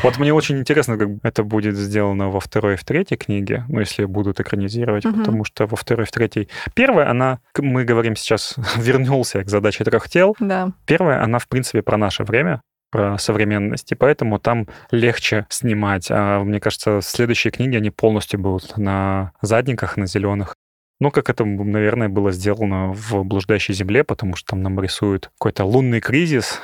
Вот 0.02 0.18
мне 0.18 0.34
очень 0.34 0.58
интересно, 0.58 0.98
как 0.98 1.10
это 1.22 1.44
будет 1.44 1.78
сделано 1.78 2.30
во 2.32 2.40
второй 2.40 2.74
и 2.74 2.78
в 2.78 2.84
третьей 2.84 3.18
книге, 3.18 3.66
ну, 3.70 3.82
если 3.82 4.06
будут 4.06 4.40
экранизировать, 4.40 5.06
угу. 5.06 5.20
потому 5.20 5.46
что 5.46 5.68
во 5.68 5.78
второй 5.78 6.06
и 6.06 6.08
в 6.08 6.12
третьей... 6.12 6.50
Первая, 6.74 7.08
она, 7.08 7.38
мы 7.60 7.84
говорим 7.84 8.16
сейчас, 8.16 8.56
вернулся 8.78 9.44
к 9.44 9.50
задаче 9.50 9.84
трех 9.84 10.10
тел. 10.10 10.36
Да. 10.40 10.72
Первая, 10.88 11.24
она, 11.24 11.38
в 11.38 11.48
принципе, 11.48 11.84
про 11.84 11.98
наше 11.98 12.24
время, 12.24 12.64
про 12.94 13.18
современность, 13.18 13.92
и 13.92 13.96
поэтому 13.96 14.38
там 14.38 14.68
легче 14.92 15.48
снимать. 15.50 16.12
А 16.12 16.44
мне 16.44 16.60
кажется, 16.60 17.00
следующие 17.02 17.50
книги, 17.50 17.76
они 17.76 17.90
полностью 17.90 18.40
будут 18.40 18.78
на 18.78 19.32
задниках, 19.42 19.98
на 19.98 20.06
зеленых. 20.06 20.56
Ну, 21.00 21.10
как 21.10 21.32
это, 21.32 21.44
наверное, 21.44 22.08
было 22.08 22.32
сделано 22.32 22.94
в 22.94 23.24
«Блуждающей 23.24 23.74
земле», 23.74 24.04
потому 24.04 24.36
что 24.36 24.52
там 24.52 24.62
нам 24.62 24.80
рисуют 24.80 25.32
какой-то 25.40 25.66
лунный 25.66 26.02
кризис, 26.02 26.62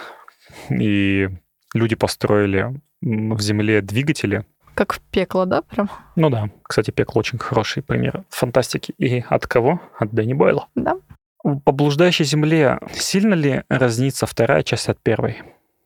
и 0.69 1.29
люди 1.73 1.95
построили 1.95 2.79
в 3.01 3.41
земле 3.41 3.81
двигатели. 3.81 4.45
Как 4.75 4.93
в 4.93 5.01
пекло, 5.01 5.45
да, 5.45 5.63
прям? 5.63 5.89
Ну 6.15 6.29
да. 6.29 6.51
Кстати, 6.61 6.91
пекло 6.91 7.21
очень 7.21 7.39
хороший 7.39 7.81
пример 7.81 8.23
фантастики. 8.29 8.93
И 8.99 9.25
от 9.27 9.47
кого? 9.47 9.81
От 9.97 10.11
Дэнни 10.11 10.33
Бойла. 10.33 10.67
Да. 10.75 10.97
По 11.41 11.71
«Блуждающей 11.71 12.23
земле» 12.23 12.77
сильно 12.93 13.33
ли 13.33 13.63
разнится 13.67 14.27
вторая 14.27 14.61
часть 14.61 14.89
от 14.89 14.99
первой? 14.99 15.39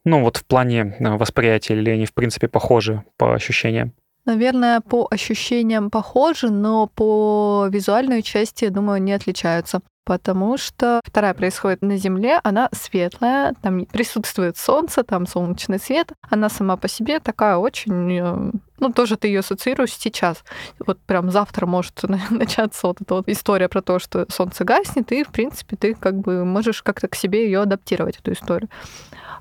Ну, 0.05 0.22
вот 0.22 0.38
в 0.38 0.45
плане 0.45 0.95
э, 1.00 1.10
восприятия, 1.17 1.75
или 1.75 1.89
они, 1.89 2.05
в 2.05 2.13
принципе, 2.13 2.48
похожи 2.48 3.03
по 3.17 3.33
ощущениям? 3.33 3.93
Наверное, 4.25 4.80
по 4.80 5.08
ощущениям 5.12 5.89
похожи, 5.89 6.50
но 6.50 6.88
по 6.88 7.68
визуальной 7.70 8.22
части, 8.22 8.70
думаю, 8.70 9.01
не 9.01 9.13
отличаются. 9.13 9.82
Потому 10.06 10.58
что 10.58 11.00
вторая 11.06 11.34
происходит 11.34 11.82
на 11.82 11.96
Земле, 11.96 12.42
она 12.44 12.68
светлая, 12.74 13.53
там 13.62 13.86
присутствует 13.86 14.58
солнце, 14.58 15.03
там 15.03 15.25
солнечный 15.25 15.80
свет. 15.80 16.12
Она 16.30 16.50
сама 16.50 16.75
по 16.75 16.89
себе 16.89 17.22
такая 17.22 17.56
очень... 17.56 18.20
Э, 18.20 18.51
ну, 18.80 18.92
тоже 18.92 19.15
ты 19.15 19.30
ее 19.30 19.39
ассоциируешь 19.39 19.94
сейчас. 19.94 20.44
Вот 20.86 21.00
прям 21.00 21.32
завтра 21.32 21.65
может 21.65 22.01
начаться 22.30 22.88
вот 22.88 23.00
эта 23.00 23.13
вот 23.13 23.30
история 23.30 23.70
про 23.70 23.82
то, 23.82 24.00
что 24.00 24.25
солнце 24.30 24.65
гаснет, 24.65 25.10
и, 25.13 25.24
в 25.24 25.30
принципе, 25.30 25.77
ты 25.77 25.94
как 25.94 26.15
бы 26.15 26.44
можешь 26.44 26.84
как-то 26.84 27.08
к 27.08 27.15
себе 27.15 27.46
ее 27.46 27.62
адаптировать, 27.62 28.18
эту 28.18 28.34
историю. 28.34 28.70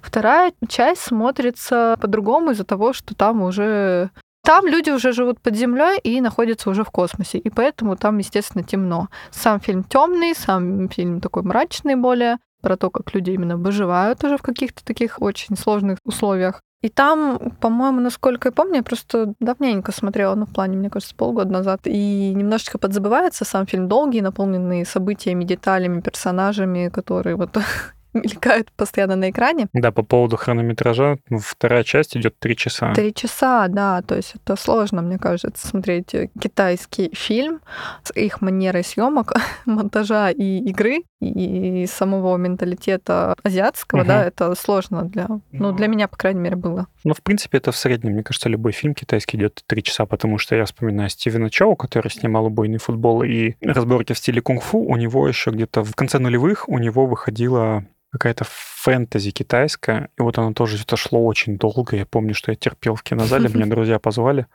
Вторая 0.00 0.52
часть 0.68 1.02
смотрится 1.02 1.96
по-другому 2.00 2.52
из-за 2.52 2.64
того, 2.64 2.92
что 2.92 3.16
там 3.16 3.42
уже 3.42 4.10
там 4.44 4.66
люди 4.66 4.90
уже 4.90 5.12
живут 5.12 5.40
под 5.40 5.56
землей 5.56 5.98
и 6.02 6.20
находятся 6.20 6.70
уже 6.70 6.84
в 6.84 6.90
космосе, 6.90 7.38
и 7.38 7.50
поэтому 7.50 7.96
там, 7.96 8.18
естественно, 8.18 8.64
темно. 8.64 9.08
Сам 9.30 9.60
фильм 9.60 9.84
темный, 9.84 10.34
сам 10.34 10.88
фильм 10.88 11.20
такой 11.20 11.42
мрачный 11.42 11.96
более. 11.96 12.38
про 12.60 12.76
то, 12.76 12.90
как 12.90 13.12
люди 13.12 13.30
именно 13.30 13.56
выживают 13.56 14.22
уже 14.22 14.36
в 14.36 14.42
каких-то 14.42 14.84
таких 14.84 15.20
очень 15.20 15.56
сложных 15.56 15.98
условиях. 16.04 16.60
И 16.82 16.88
там, 16.88 17.38
по-моему, 17.60 18.00
насколько 18.00 18.48
я 18.48 18.52
помню, 18.52 18.76
я 18.76 18.82
просто 18.82 19.34
давненько 19.38 19.92
смотрела, 19.92 20.34
ну, 20.34 20.46
в 20.46 20.52
плане, 20.52 20.76
мне 20.76 20.90
кажется, 20.90 21.14
полгода 21.14 21.50
назад, 21.52 21.80
и 21.84 22.34
немножечко 22.34 22.78
подзабывается 22.78 23.44
сам 23.44 23.66
фильм 23.66 23.88
долгий, 23.88 24.20
наполненный 24.20 24.84
событиями, 24.84 25.44
деталями, 25.44 26.00
персонажами, 26.00 26.88
которые 26.88 27.36
вот 27.36 27.56
мелькают 28.22 28.70
постоянно 28.72 29.16
на 29.16 29.30
экране. 29.30 29.68
Да, 29.72 29.90
по 29.90 30.02
поводу 30.02 30.36
хронометража, 30.36 31.18
ну, 31.28 31.38
вторая 31.38 31.84
часть 31.84 32.16
идет 32.16 32.38
три 32.38 32.56
часа. 32.56 32.92
Три 32.94 33.14
часа, 33.14 33.68
да, 33.68 34.02
то 34.02 34.16
есть 34.16 34.34
это 34.34 34.56
сложно, 34.56 35.02
мне 35.02 35.18
кажется, 35.18 35.66
смотреть 35.66 36.14
китайский 36.40 37.14
фильм 37.14 37.60
с 38.02 38.12
их 38.14 38.40
манерой 38.40 38.84
съемок, 38.84 39.34
монтажа 39.66 40.30
и 40.30 40.58
игры, 40.58 41.02
и 41.30 41.86
самого 41.86 42.36
менталитета 42.36 43.34
азиатского, 43.42 44.00
угу. 44.00 44.08
да, 44.08 44.24
это 44.24 44.54
сложно 44.54 45.04
для, 45.04 45.28
ну, 45.52 45.72
для 45.72 45.86
меня, 45.86 46.08
по 46.08 46.16
крайней 46.16 46.40
мере, 46.40 46.56
было. 46.56 46.86
Ну, 47.04 47.14
в 47.14 47.22
принципе, 47.22 47.58
это 47.58 47.72
в 47.72 47.76
среднем, 47.76 48.12
мне 48.12 48.22
кажется, 48.22 48.48
любой 48.48 48.72
фильм 48.72 48.94
китайский 48.94 49.36
идет 49.36 49.62
три 49.66 49.82
часа, 49.82 50.06
потому 50.06 50.38
что 50.38 50.54
я 50.56 50.64
вспоминаю 50.64 51.08
Стивена 51.08 51.50
Чоу, 51.50 51.76
который 51.76 52.10
снимал 52.10 52.46
убойный 52.46 52.78
футбол 52.78 53.22
и 53.22 53.54
разборки 53.60 54.12
в 54.12 54.18
стиле 54.18 54.40
кунг-фу, 54.40 54.78
у 54.78 54.96
него 54.96 55.26
еще 55.28 55.50
где-то 55.50 55.84
в 55.84 55.94
конце 55.94 56.18
нулевых 56.18 56.68
у 56.68 56.78
него 56.78 57.06
выходила 57.06 57.84
какая-то 58.10 58.44
фэнтези 58.82 59.30
китайская, 59.30 60.08
и 60.18 60.22
вот 60.22 60.38
оно 60.38 60.52
тоже 60.52 60.76
это 60.82 60.96
шло 60.96 61.24
очень 61.24 61.56
долго. 61.56 61.96
Я 61.96 62.04
помню, 62.04 62.34
что 62.34 62.50
я 62.50 62.56
терпел 62.56 62.96
в 62.96 63.02
кинозале, 63.04 63.48
меня 63.54 63.66
друзья 63.66 64.00
позвали, 64.00 64.46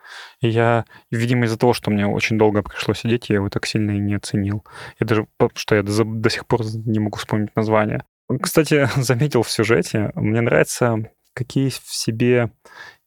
и 0.41 0.49
я, 0.49 0.85
видимо, 1.11 1.45
из-за 1.45 1.57
того, 1.57 1.73
что 1.73 1.91
мне 1.91 2.05
очень 2.05 2.37
долго 2.37 2.61
пришлось 2.61 2.99
сидеть, 2.99 3.29
я 3.29 3.35
его 3.35 3.49
так 3.49 3.65
сильно 3.65 3.91
и 3.91 3.99
не 3.99 4.15
оценил. 4.15 4.65
Я 4.99 5.07
даже, 5.07 5.27
что 5.55 5.75
я 5.75 5.83
до, 5.83 6.03
до 6.03 6.29
сих 6.29 6.45
пор 6.45 6.61
не 6.85 6.99
могу 6.99 7.17
вспомнить 7.17 7.55
название. 7.55 8.03
Кстати, 8.41 8.89
заметил 8.97 9.43
в 9.43 9.51
сюжете, 9.51 10.11
мне 10.15 10.41
нравится, 10.41 10.97
какие 11.33 11.69
в 11.69 11.81
себе 11.85 12.51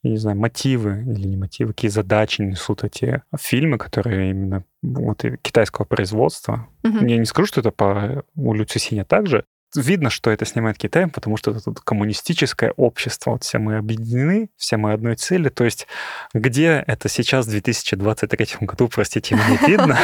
я 0.02 0.10
не 0.12 0.16
знаю, 0.16 0.38
мотивы 0.38 1.02
или 1.02 1.28
не 1.28 1.36
мотивы, 1.36 1.74
какие 1.74 1.90
задачи 1.90 2.40
несут 2.40 2.84
эти 2.84 3.22
фильмы, 3.38 3.76
которые 3.76 4.30
именно 4.30 4.64
вот 4.80 5.22
китайского 5.42 5.84
производства. 5.84 6.68
Mm-hmm. 6.82 7.06
Я 7.06 7.18
не 7.18 7.26
скажу, 7.26 7.46
что 7.46 7.60
это 7.60 7.70
по 7.70 8.24
у 8.34 8.54
Лю 8.54 8.64
Цюсиня 8.64 9.04
также, 9.04 9.44
видно, 9.76 10.10
что 10.10 10.30
это 10.30 10.44
снимает 10.44 10.78
Китай, 10.78 11.06
потому 11.06 11.36
что 11.36 11.50
это 11.52 11.60
тут 11.60 11.80
коммунистическое 11.80 12.72
общество. 12.76 13.32
Вот 13.32 13.44
все 13.44 13.58
мы 13.58 13.76
объединены, 13.76 14.48
все 14.56 14.76
мы 14.76 14.92
одной 14.92 15.16
цели. 15.16 15.48
То 15.48 15.64
есть 15.64 15.86
где 16.34 16.84
это 16.86 17.08
сейчас, 17.08 17.46
в 17.46 17.50
2023 17.50 18.46
году, 18.60 18.88
простите, 18.88 19.34
не 19.34 19.68
видно, 19.68 19.98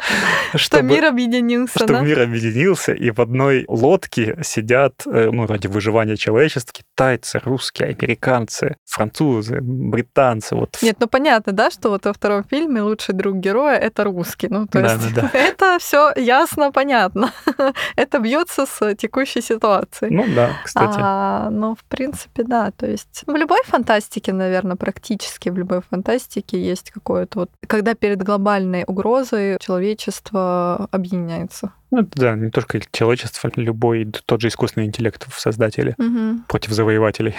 что 0.54 0.82
мир 0.82 1.04
объединился, 1.06 1.78
Что 1.78 2.00
мир 2.00 2.20
объединился, 2.20 2.92
и 2.92 3.10
в 3.10 3.20
одной 3.20 3.64
лодке 3.68 4.38
сидят, 4.42 5.02
э, 5.06 5.30
ну, 5.32 5.46
ради 5.46 5.66
выживания 5.66 6.16
человечества, 6.16 6.72
китайцы, 6.72 7.40
русские, 7.44 7.88
американцы, 7.90 8.76
французы, 8.84 9.60
британцы. 9.60 10.54
Вот. 10.54 10.78
Нет, 10.82 10.96
ну 11.00 11.06
понятно, 11.06 11.52
да, 11.52 11.70
что 11.70 11.90
вот 11.90 12.04
во 12.04 12.12
втором 12.12 12.44
фильме 12.44 12.82
лучший 12.82 13.14
друг 13.14 13.36
героя— 13.36 13.76
это 13.78 14.04
русский. 14.04 14.48
Ну, 14.48 14.66
то 14.66 14.80
есть 14.80 15.16
это 15.32 15.78
все 15.80 16.12
ясно, 16.16 16.72
понятно. 16.72 17.32
это 17.96 18.18
бьется 18.18 18.66
с 18.66 18.94
текущей 18.94 19.40
ситуации. 19.40 20.08
Ну 20.10 20.24
да, 20.34 20.50
кстати. 20.64 20.98
А, 21.00 21.50
ну, 21.50 21.74
в 21.74 21.84
принципе, 21.84 22.44
да. 22.44 22.70
То 22.70 22.86
есть 22.86 23.24
в 23.26 23.34
любой 23.34 23.60
фантастике, 23.64 24.32
наверное, 24.32 24.76
практически 24.76 25.48
в 25.48 25.58
любой 25.58 25.82
фантастике 25.82 26.62
есть 26.62 26.90
какое-то 26.90 27.40
вот... 27.40 27.50
Когда 27.66 27.94
перед 27.94 28.22
глобальной 28.22 28.84
угрозой 28.86 29.58
человечество 29.60 30.88
объединяется. 30.90 31.72
Ну, 31.90 32.08
да, 32.14 32.34
не 32.34 32.50
только 32.50 32.80
человечество, 32.90 33.50
любой 33.56 34.10
тот 34.26 34.40
же 34.40 34.48
искусственный 34.48 34.86
интеллект 34.86 35.26
в 35.28 35.38
создателе 35.38 35.94
угу. 35.98 36.42
против 36.48 36.72
завоевателей. 36.72 37.34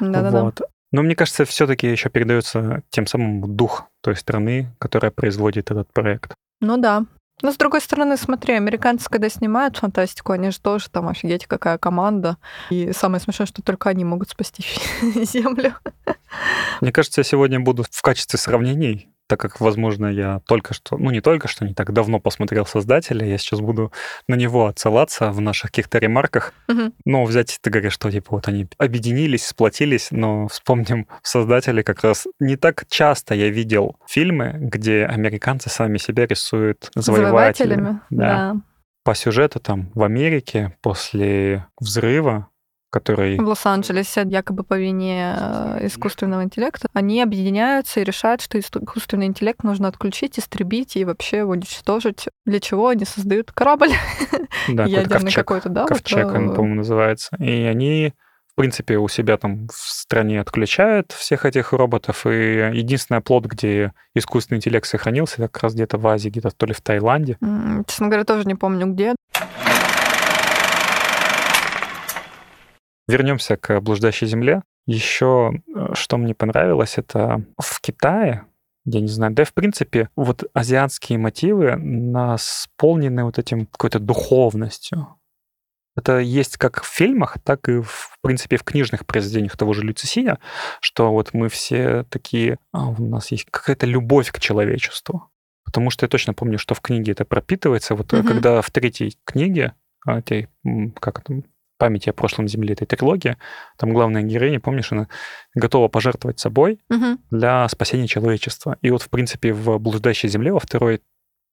Да-да-да. 0.00 0.44
Вот. 0.44 0.60
Но 0.92 1.02
мне 1.02 1.16
кажется, 1.16 1.44
все-таки 1.44 1.90
еще 1.90 2.10
передается 2.10 2.82
тем 2.90 3.06
самым 3.06 3.56
дух 3.56 3.84
той 4.02 4.14
страны, 4.14 4.68
которая 4.78 5.10
производит 5.10 5.70
этот 5.70 5.90
проект. 5.92 6.34
Ну 6.60 6.76
да, 6.76 7.06
но 7.42 7.52
с 7.52 7.56
другой 7.56 7.80
стороны, 7.80 8.16
смотри, 8.16 8.54
американцы, 8.54 9.08
когда 9.10 9.28
снимают 9.28 9.76
фантастику, 9.76 10.32
они 10.32 10.50
же 10.50 10.60
тоже 10.60 10.88
там 10.90 11.08
офигеть, 11.08 11.46
какая 11.46 11.78
команда. 11.78 12.38
И 12.70 12.92
самое 12.92 13.20
смешное, 13.20 13.46
что 13.46 13.62
только 13.62 13.90
они 13.90 14.04
могут 14.04 14.30
спасти 14.30 14.64
Землю. 15.02 15.74
Мне 16.80 16.92
кажется, 16.92 17.20
я 17.20 17.24
сегодня 17.24 17.60
буду 17.60 17.84
в 17.88 18.02
качестве 18.02 18.38
сравнений 18.38 19.11
так 19.32 19.40
как, 19.40 19.60
возможно, 19.62 20.08
я 20.08 20.42
только 20.46 20.74
что, 20.74 20.98
ну 20.98 21.10
не 21.10 21.22
только 21.22 21.48
что, 21.48 21.64
не 21.64 21.72
так 21.72 21.90
давно 21.94 22.20
посмотрел 22.20 22.66
«Создателя», 22.66 23.24
я 23.26 23.38
сейчас 23.38 23.60
буду 23.60 23.90
на 24.28 24.34
него 24.34 24.66
отсылаться 24.66 25.30
в 25.30 25.40
наших 25.40 25.70
каких-то 25.70 25.96
ремарках. 25.96 26.52
Угу. 26.68 26.92
Но 27.06 27.24
взять, 27.24 27.58
ты 27.62 27.70
говоришь, 27.70 27.94
что 27.94 28.10
типа 28.10 28.26
вот 28.32 28.48
они 28.48 28.68
объединились, 28.76 29.46
сплотились, 29.46 30.08
но 30.10 30.48
вспомним 30.48 31.06
«Создатели» 31.22 31.80
как 31.80 32.04
раз 32.04 32.26
не 32.40 32.56
так 32.56 32.84
часто 32.90 33.34
я 33.34 33.48
видел 33.48 33.96
фильмы, 34.06 34.52
где 34.54 35.06
американцы 35.06 35.70
сами 35.70 35.96
себя 35.96 36.26
рисуют 36.26 36.90
завоевателями. 36.94 37.80
завоевателями 37.80 38.00
да. 38.10 38.52
да. 38.52 38.56
По 39.02 39.14
сюжету 39.14 39.60
там 39.60 39.90
в 39.94 40.02
Америке 40.02 40.76
после 40.82 41.64
взрыва 41.80 42.48
который... 42.92 43.38
В 43.38 43.48
Лос-Анджелесе, 43.48 44.22
якобы 44.26 44.62
по 44.62 44.78
вине 44.78 45.34
э, 45.36 45.86
искусственного 45.86 46.44
интеллекта, 46.44 46.88
они 46.92 47.22
объединяются 47.22 48.00
и 48.00 48.04
решают, 48.04 48.42
что 48.42 48.58
искусственный 48.60 49.26
интеллект 49.26 49.64
нужно 49.64 49.88
отключить, 49.88 50.38
истребить 50.38 50.96
и 50.96 51.04
вообще 51.04 51.42
уничтожить. 51.42 52.28
Для 52.44 52.60
чего 52.60 52.88
они 52.88 53.04
создают 53.04 53.50
корабль 53.50 53.90
да, 54.68 54.84
ядерный 54.84 55.32
какой-то, 55.32 55.70
да? 55.70 55.86
Ковчег, 55.86 56.26
вот, 56.26 56.34
он, 56.34 56.50
э, 56.50 56.54
по-моему, 56.54 56.76
называется. 56.76 57.34
И 57.38 57.62
они 57.62 58.12
в 58.52 58.54
принципе, 58.54 58.98
у 58.98 59.08
себя 59.08 59.38
там 59.38 59.66
в 59.68 59.72
стране 59.72 60.38
отключают 60.38 61.12
всех 61.12 61.46
этих 61.46 61.72
роботов, 61.72 62.26
и 62.26 62.70
единственный 62.74 63.22
плод, 63.22 63.46
где 63.46 63.94
искусственный 64.14 64.58
интеллект 64.58 64.86
сохранился, 64.86 65.38
как 65.38 65.62
раз 65.62 65.72
где-то 65.72 65.96
в 65.96 66.06
Азии, 66.06 66.28
где-то 66.28 66.50
то 66.50 66.66
ли 66.66 66.74
в 66.74 66.82
Таиланде. 66.82 67.38
Честно 67.86 68.08
говоря, 68.08 68.24
тоже 68.24 68.44
не 68.44 68.54
помню, 68.54 68.88
где. 68.88 69.14
Вернемся 73.12 73.56
к 73.56 73.80
блуждающей 73.80 74.26
земле. 74.26 74.62
Еще 74.86 75.52
э, 75.74 75.94
что 75.94 76.16
мне 76.16 76.34
понравилось, 76.34 76.98
это 76.98 77.44
в 77.58 77.80
Китае, 77.80 78.46
я 78.84 79.00
не 79.00 79.08
знаю, 79.08 79.32
да 79.32 79.42
и 79.42 79.46
в 79.46 79.54
принципе, 79.54 80.08
вот 80.16 80.44
азиатские 80.54 81.18
мотивы 81.18 81.76
насполнены 81.76 83.24
вот 83.24 83.38
этим 83.38 83.66
какой-то 83.66 83.98
духовностью. 83.98 85.08
Это 85.94 86.18
есть 86.18 86.56
как 86.56 86.82
в 86.82 86.86
фильмах, 86.86 87.36
так 87.44 87.68
и, 87.68 87.82
в 87.82 88.16
принципе, 88.22 88.56
в 88.56 88.64
книжных 88.64 89.04
произведениях 89.06 89.56
того 89.56 89.74
же 89.74 89.82
Люцисиня, 89.82 90.38
что 90.80 91.12
вот 91.12 91.34
мы 91.34 91.48
все 91.48 92.04
такие, 92.08 92.58
а, 92.72 92.88
у 92.88 93.06
нас 93.06 93.30
есть 93.30 93.46
какая-то 93.50 93.84
любовь 93.86 94.32
к 94.32 94.40
человечеству. 94.40 95.30
Потому 95.64 95.90
что 95.90 96.04
я 96.04 96.08
точно 96.08 96.32
помню, 96.32 96.58
что 96.58 96.74
в 96.74 96.80
книге 96.80 97.12
это 97.12 97.24
пропитывается. 97.24 97.94
Вот 97.94 98.12
угу. 98.12 98.26
когда 98.26 98.62
в 98.62 98.70
третьей 98.70 99.16
книге, 99.24 99.74
а, 100.06 100.22
как 100.22 101.20
это, 101.20 101.42
памяти 101.82 102.10
о 102.10 102.12
прошлом 102.12 102.46
Земле, 102.46 102.74
этой 102.74 102.86
трилогии, 102.86 103.36
там 103.76 103.92
главная 103.92 104.22
героиня, 104.22 104.60
помнишь, 104.60 104.92
она 104.92 105.08
готова 105.56 105.88
пожертвовать 105.88 106.38
собой 106.38 106.78
угу. 106.88 107.18
для 107.32 107.68
спасения 107.68 108.06
человечества. 108.06 108.76
И 108.82 108.90
вот, 108.92 109.02
в 109.02 109.10
принципе, 109.10 109.52
в 109.52 109.78
«Блуждающей 109.78 110.28
земле» 110.28 110.52
во 110.52 110.60
второй 110.60 111.02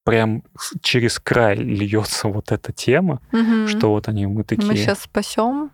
прям 0.06 0.44
через 0.84 1.18
край 1.18 1.56
льется 1.56 2.28
вот 2.28 2.52
эта 2.52 2.72
тема, 2.72 3.22
угу. 3.32 3.68
что 3.68 3.90
вот 3.90 4.08
они, 4.08 4.28
мы 4.28 4.44
такие... 4.44 4.68
Мы 4.68 4.76
сейчас 4.76 5.02
спасем, 5.02 5.72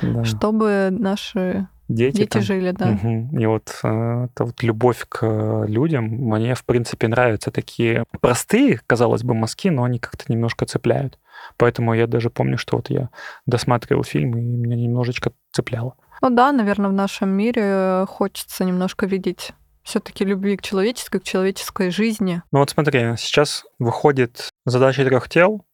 да. 0.00 0.24
чтобы 0.24 0.88
наши 0.90 1.68
дети, 1.88 2.18
дети 2.18 2.28
там. 2.28 2.42
жили, 2.42 2.70
да. 2.72 2.90
Угу. 2.90 3.38
И 3.40 3.46
вот 3.46 3.80
э, 3.82 4.26
эта 4.26 4.44
вот 4.44 4.62
любовь 4.62 5.04
к 5.08 5.64
людям, 5.66 6.04
мне, 6.04 6.54
в 6.54 6.64
принципе, 6.64 7.08
нравятся 7.08 7.50
такие 7.50 8.04
простые, 8.20 8.80
казалось 8.86 9.22
бы, 9.22 9.34
мазки, 9.34 9.68
но 9.68 9.84
они 9.84 9.98
как-то 9.98 10.24
немножко 10.28 10.66
цепляют. 10.66 11.18
Поэтому 11.56 11.94
я 11.94 12.06
даже 12.06 12.30
помню, 12.30 12.58
что 12.58 12.76
вот 12.76 12.90
я 12.90 13.10
досматривал 13.46 14.04
фильм, 14.04 14.36
и 14.36 14.40
меня 14.40 14.76
немножечко 14.76 15.32
цепляло. 15.52 15.94
Ну 16.20 16.30
да, 16.30 16.52
наверное, 16.52 16.90
в 16.90 16.94
нашем 16.94 17.30
мире 17.30 18.04
хочется 18.08 18.64
немножко 18.64 19.06
видеть 19.06 19.52
все-таки 19.82 20.24
любви 20.24 20.56
к 20.56 20.62
человеческой, 20.62 21.20
к 21.20 21.24
человеческой 21.24 21.90
жизни. 21.90 22.42
Ну 22.52 22.58
вот 22.58 22.70
смотри, 22.70 23.16
сейчас 23.16 23.64
выходит 23.78 24.50
задача 24.66 25.04
трех 25.04 25.28
тел. 25.28 25.64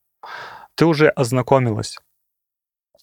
Ты 0.77 0.87
уже 0.87 1.09
ознакомилась 1.09 1.99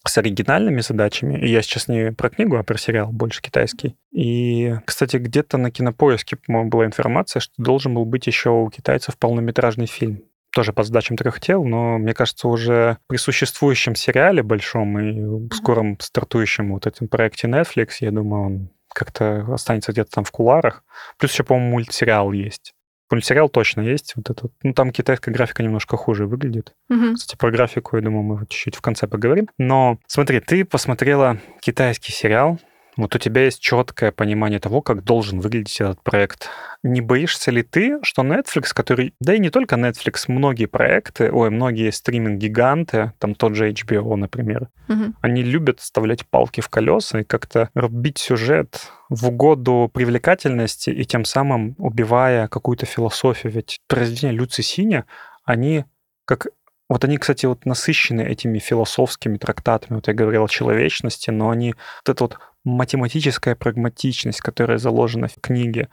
с 0.04 0.18
оригинальными 0.18 0.80
задачами. 0.80 1.38
И 1.38 1.48
я 1.48 1.62
сейчас 1.62 1.88
не 1.88 2.12
про 2.12 2.30
книгу, 2.30 2.56
а 2.56 2.62
про 2.62 2.76
сериал, 2.76 3.12
больше 3.12 3.40
китайский. 3.40 3.96
И, 4.12 4.74
кстати, 4.84 5.16
где-то 5.16 5.58
на 5.58 5.70
кинопоиске, 5.70 6.36
по-моему, 6.36 6.70
была 6.70 6.86
информация, 6.86 7.40
что 7.40 7.52
должен 7.56 7.94
был 7.94 8.04
быть 8.04 8.26
еще 8.26 8.50
у 8.50 8.68
китайцев 8.70 9.16
полнометражный 9.16 9.86
фильм 9.86 10.22
тоже 10.52 10.74
по 10.74 10.82
задачам 10.84 11.16
трех 11.16 11.40
тел, 11.40 11.64
но 11.64 11.96
мне 11.96 12.12
кажется, 12.12 12.46
уже 12.46 12.98
при 13.06 13.16
существующем 13.16 13.94
сериале 13.94 14.42
большом 14.42 14.98
и 14.98 15.50
скором 15.54 15.98
стартующем 15.98 16.72
вот 16.72 16.86
этом 16.86 17.08
проекте 17.08 17.48
Netflix, 17.48 17.92
я 18.00 18.10
думаю, 18.10 18.42
он 18.44 18.70
как-то 18.94 19.46
останется 19.52 19.92
где-то 19.92 20.10
там 20.10 20.24
в 20.24 20.30
куларах. 20.30 20.84
Плюс 21.18 21.32
еще, 21.32 21.44
по-моему, 21.44 21.70
мультсериал 21.70 22.32
есть 22.32 22.74
Мультсериал 23.12 23.48
точно 23.48 23.82
есть. 23.82 24.14
Вот 24.16 24.30
этот. 24.30 24.52
Ну, 24.62 24.72
там 24.72 24.90
китайская 24.90 25.30
графика 25.30 25.62
немножко 25.62 25.96
хуже 25.96 26.26
выглядит. 26.26 26.72
Мгм. 26.88 27.14
Кстати, 27.14 27.36
про 27.38 27.50
графику, 27.50 27.96
я 27.96 28.02
думаю, 28.02 28.22
мы 28.22 28.46
чуть-чуть 28.46 28.74
в 28.74 28.80
конце 28.80 29.06
поговорим. 29.06 29.48
Но 29.58 29.98
смотри, 30.06 30.40
ты 30.40 30.64
посмотрела 30.64 31.38
китайский 31.60 32.12
сериал, 32.12 32.58
вот 32.96 33.14
у 33.14 33.18
тебя 33.18 33.44
есть 33.44 33.60
четкое 33.60 34.12
понимание 34.12 34.58
того, 34.60 34.82
как 34.82 35.02
должен 35.02 35.40
выглядеть 35.40 35.80
этот 35.80 36.02
проект. 36.02 36.50
Не 36.82 37.00
боишься 37.00 37.50
ли 37.50 37.62
ты, 37.62 37.98
что 38.02 38.22
Netflix, 38.22 38.74
который, 38.74 39.14
да 39.20 39.34
и 39.34 39.38
не 39.38 39.50
только 39.50 39.76
Netflix, 39.76 40.24
многие 40.28 40.66
проекты, 40.66 41.30
ой, 41.32 41.50
многие 41.50 41.90
стриминг-гиганты, 41.90 43.12
там 43.18 43.34
тот 43.34 43.54
же 43.54 43.70
HBO, 43.70 44.16
например, 44.16 44.68
Мгм. 44.88 45.16
они 45.22 45.42
любят 45.42 45.80
вставлять 45.80 46.26
палки 46.26 46.60
в 46.60 46.68
колеса 46.68 47.20
и 47.20 47.24
как-то 47.24 47.70
рубить 47.74 48.18
сюжет 48.18 48.88
в 49.08 49.28
угоду 49.28 49.90
привлекательности 49.92 50.90
и 50.90 51.04
тем 51.04 51.24
самым 51.24 51.74
убивая 51.78 52.48
какую-то 52.48 52.84
философию. 52.86 53.52
Ведь 53.52 53.80
произведения 53.88 54.32
Люци 54.32 54.62
Синя, 54.62 55.06
они 55.44 55.84
как... 56.24 56.48
Вот 56.88 57.04
они, 57.04 57.16
кстати, 57.16 57.46
вот 57.46 57.64
насыщены 57.64 58.20
этими 58.20 58.58
философскими 58.58 59.38
трактатами. 59.38 59.96
Вот 59.96 60.08
я 60.08 60.14
говорил 60.14 60.44
о 60.44 60.48
человечности, 60.48 61.30
но 61.30 61.48
они... 61.48 61.74
Вот 62.04 62.12
эта 62.14 62.24
вот 62.24 62.38
математическая 62.64 63.54
прагматичность, 63.54 64.40
которая 64.40 64.78
заложена 64.78 65.28
в 65.28 65.40
книге, 65.40 65.88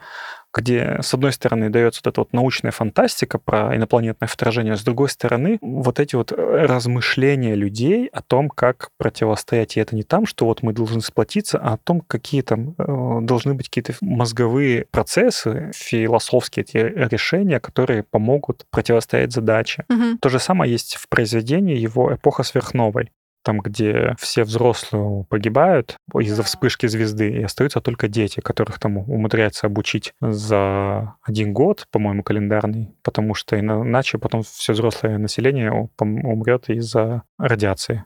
где, 0.54 1.00
с 1.02 1.14
одной 1.14 1.32
стороны, 1.32 1.70
дается 1.70 2.02
вот 2.04 2.12
эта 2.12 2.22
вот 2.22 2.34
научная 2.34 2.72
фантастика 2.72 3.38
про 3.38 3.76
инопланетное 3.76 4.28
вторжение, 4.28 4.74
а 4.74 4.78
с 4.78 4.84
другой 4.84 5.10
стороны, 5.10 5.60
вот 5.62 6.00
эти 6.00 6.16
вот 6.16 6.32
размышления 6.32 7.56
людей 7.56 8.08
о 8.08 8.22
том, 8.22 8.50
как 8.50 8.90
противостоять. 8.98 9.78
И 9.78 9.80
это 9.80 9.96
не 9.96 10.04
там, 10.04 10.26
что 10.26 10.46
вот 10.46 10.64
мы 10.64 10.74
должны 10.74 11.02
сплотиться, 11.02 11.60
а 11.60 11.74
о 11.74 11.78
том, 11.78 12.02
какие 12.02 12.42
там 12.42 12.74
э, 12.78 13.20
должны 13.22 13.54
быть 13.54 13.70
какие-то 13.70 13.94
мозговые 14.02 14.86
процессы, 14.90 15.72
философские 15.76 16.66
эти 16.66 16.78
решения, 16.78 17.60
которые 17.60 18.04
помогут 18.04 18.66
противостоять 18.72 19.32
задаче. 19.32 19.86
Мгм. 19.88 20.18
То 20.18 20.30
же 20.30 20.40
самое 20.40 20.72
есть 20.72 20.96
в 20.96 21.08
произведении 21.10 21.78
его 21.78 22.14
«Эпоха 22.14 22.44
сверхновой». 22.44 23.12
Там, 23.44 23.60
где 23.60 24.16
все 24.20 24.44
взрослые 24.44 25.26
погибают 25.30 25.96
из-за 26.14 26.44
вспышки 26.44 26.88
звезды, 26.88 27.30
и 27.30 27.44
остаются 27.44 27.82
только 27.82 28.08
дети, 28.08 28.42
которых 28.42 28.80
там 28.80 28.98
умудряется 28.98 29.68
обучить 29.68 30.14
за 30.22 31.16
один 31.24 31.54
год, 31.54 31.88
по-моему, 31.92 32.24
календарный, 32.24 32.94
потому 33.02 33.34
что 33.34 33.60
иначе 33.60 34.18
потом 34.18 34.44
все 34.44 34.74
взрослое 34.74 35.18
население 35.18 35.90
умрет 36.00 36.70
из-за 36.70 37.24
радиации. 37.38 38.06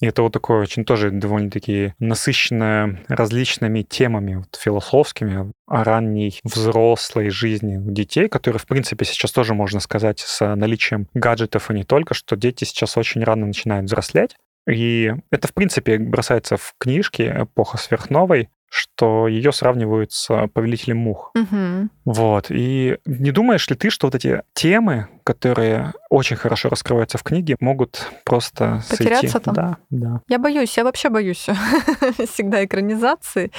И 0.00 0.06
это 0.06 0.22
вот 0.22 0.32
такое 0.32 0.60
очень 0.60 0.84
тоже 0.84 1.10
довольно-таки 1.10 1.94
насыщенное 1.98 3.04
различными 3.08 3.82
темами 3.82 4.36
вот, 4.36 4.56
философскими 4.56 5.52
о 5.66 5.84
ранней 5.84 6.38
взрослой 6.44 7.30
жизни 7.30 7.78
детей, 7.78 8.28
которые, 8.28 8.60
в 8.60 8.66
принципе, 8.66 9.04
сейчас 9.04 9.32
тоже 9.32 9.54
можно 9.54 9.80
сказать 9.80 10.20
с 10.20 10.54
наличием 10.54 11.08
гаджетов 11.14 11.70
и 11.70 11.74
не 11.74 11.84
только, 11.84 12.14
что 12.14 12.36
дети 12.36 12.62
сейчас 12.64 12.96
очень 12.96 13.24
рано 13.24 13.46
начинают 13.46 13.86
взрослеть. 13.86 14.36
И 14.68 15.12
это, 15.30 15.48
в 15.48 15.54
принципе, 15.54 15.98
бросается 15.98 16.56
в 16.56 16.74
книжке 16.78 17.34
«Эпоха 17.42 17.78
сверхновой», 17.78 18.50
что 18.70 19.28
ее 19.28 19.52
сравнивают 19.52 20.12
с 20.12 20.46
«Повелителем 20.48 20.98
мух». 20.98 21.32
Мгм. 21.34 21.90
Вот. 22.04 22.46
И 22.50 22.98
не 23.06 23.30
думаешь 23.30 23.68
ли 23.70 23.76
ты, 23.76 23.90
что 23.90 24.06
вот 24.06 24.14
эти 24.14 24.42
темы, 24.52 25.08
которые 25.28 25.92
очень 26.08 26.36
хорошо 26.36 26.70
раскрываются 26.70 27.18
в 27.18 27.22
книге, 27.22 27.56
могут 27.60 28.10
просто 28.24 28.82
Потеряться 28.88 29.28
сойти? 29.28 29.44
там? 29.44 29.54
Да, 29.54 29.76
да. 29.90 30.20
Я 30.26 30.38
боюсь, 30.38 30.74
я 30.78 30.84
вообще 30.84 31.10
боюсь 31.10 31.46
всегда 32.32 32.64
экранизации. 32.64 33.52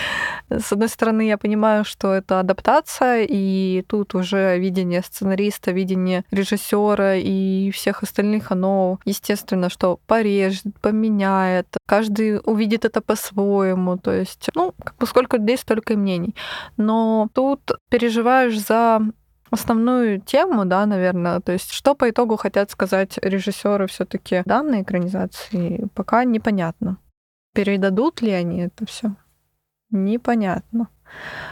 С 0.50 0.72
одной 0.72 0.90
стороны, 0.90 1.28
я 1.28 1.38
понимаю, 1.38 1.86
что 1.86 2.12
это 2.12 2.40
адаптация, 2.40 3.28
и 3.30 3.84
тут 3.88 4.16
уже 4.16 4.58
видение 4.58 5.04
сценариста, 5.04 5.70
видение 5.70 6.24
режиссера 6.32 7.14
и 7.18 7.70
всех 7.70 8.02
остальных, 8.02 8.52
оно, 8.52 9.00
естественно, 9.06 9.70
что 9.70 10.00
порежет, 10.08 10.64
поменяет, 10.82 11.68
каждый 11.86 12.40
увидит 12.44 12.84
это 12.84 13.00
по-своему, 13.00 13.98
то 13.98 14.12
есть, 14.12 14.50
ну, 14.56 14.74
как 14.84 14.98
бы 14.98 15.06
сколько 15.06 15.38
людей, 15.38 15.58
столько 15.58 15.94
и 15.94 15.98
мнений. 15.98 16.36
Но 16.78 17.28
тут 17.36 17.60
переживаешь 17.90 18.60
за 18.60 19.02
основную 19.52 20.22
тему, 20.22 20.66
да, 20.66 20.86
наверное, 20.86 21.40
то 21.40 21.52
есть 21.52 21.72
что 21.72 21.96
по 21.96 22.10
итогу 22.10 22.38
хотят 22.38 22.72
сказать 22.72 23.18
режиссеры 23.22 23.88
все-таки 23.88 24.44
данной 24.46 24.82
экранизации, 24.84 25.88
пока 25.94 26.24
непонятно. 26.24 26.98
Передадут 27.54 28.22
ли 28.22 28.32
они 28.32 28.62
это 28.62 28.86
все? 28.86 29.16
Непонятно. 29.92 30.90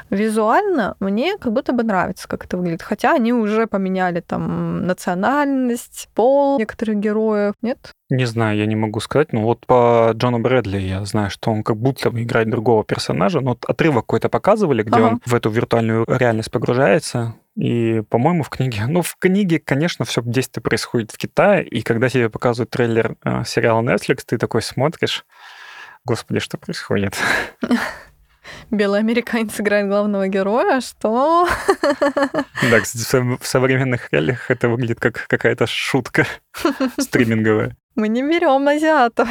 Визуально 0.09 0.95
мне 0.99 1.37
как 1.37 1.51
будто 1.51 1.73
бы 1.73 1.83
нравится, 1.83 2.27
как 2.27 2.45
это 2.45 2.57
выглядит. 2.57 2.81
Хотя 2.81 3.13
они 3.13 3.33
уже 3.33 3.67
поменяли 3.67 4.21
там 4.21 4.85
национальность, 4.85 6.09
пол 6.13 6.59
некоторых 6.59 6.97
героев. 6.97 7.53
Нет? 7.61 7.91
Не 8.09 8.25
знаю, 8.25 8.57
я 8.57 8.65
не 8.65 8.75
могу 8.75 8.99
сказать. 8.99 9.33
Но 9.33 9.41
вот 9.41 9.65
по 9.65 10.11
Джону 10.13 10.39
Брэдли 10.39 10.77
я 10.77 11.03
знаю, 11.05 11.29
что 11.29 11.51
он 11.51 11.63
как 11.63 11.77
будто 11.77 12.11
бы 12.11 12.21
играет 12.23 12.49
другого 12.49 12.83
персонажа. 12.83 13.41
Но 13.41 13.49
вот 13.51 13.65
отрывок 13.65 14.05
какой-то 14.05 14.29
показывали, 14.29 14.83
где 14.83 14.95
Ага. 14.95 15.07
он 15.07 15.21
в 15.25 15.33
эту 15.33 15.49
виртуальную 15.49 16.05
реальность 16.07 16.51
погружается. 16.51 17.33
И, 17.57 18.03
по-моему, 18.09 18.43
в 18.43 18.49
книге... 18.49 18.85
Ну, 18.87 19.01
в 19.01 19.15
книге, 19.17 19.59
конечно, 19.59 20.05
все 20.05 20.21
действие 20.23 20.61
происходит 20.61 21.11
в 21.11 21.17
Китае. 21.17 21.65
И 21.65 21.81
когда 21.81 22.07
тебе 22.07 22.29
показывают 22.29 22.69
трейлер 22.69 23.17
э, 23.23 23.43
сериала 23.45 23.81
Netflix, 23.81 24.21
ты 24.27 24.37
такой 24.37 24.61
смотришь, 24.61 25.25
господи, 26.05 26.39
что 26.39 26.57
происходит? 26.59 27.17
Белый 28.69 28.99
американец 28.99 29.59
играет 29.59 29.87
главного 29.87 30.27
героя, 30.27 30.81
что... 30.81 31.47
Да, 32.69 32.79
кстати, 32.79 33.03
в 33.03 33.07
сов- 33.07 33.41
в 33.41 33.47
современных 33.47 34.13
реалиях 34.13 34.51
это 34.51 34.69
выглядит 34.69 34.99
как 34.99 35.25
какая-то 35.27 35.65
шутка 35.65 36.27
стриминговая. 36.99 37.75
Мы 37.95 38.07
не 38.07 38.21
берем 38.21 38.67
азиатов. 38.67 39.27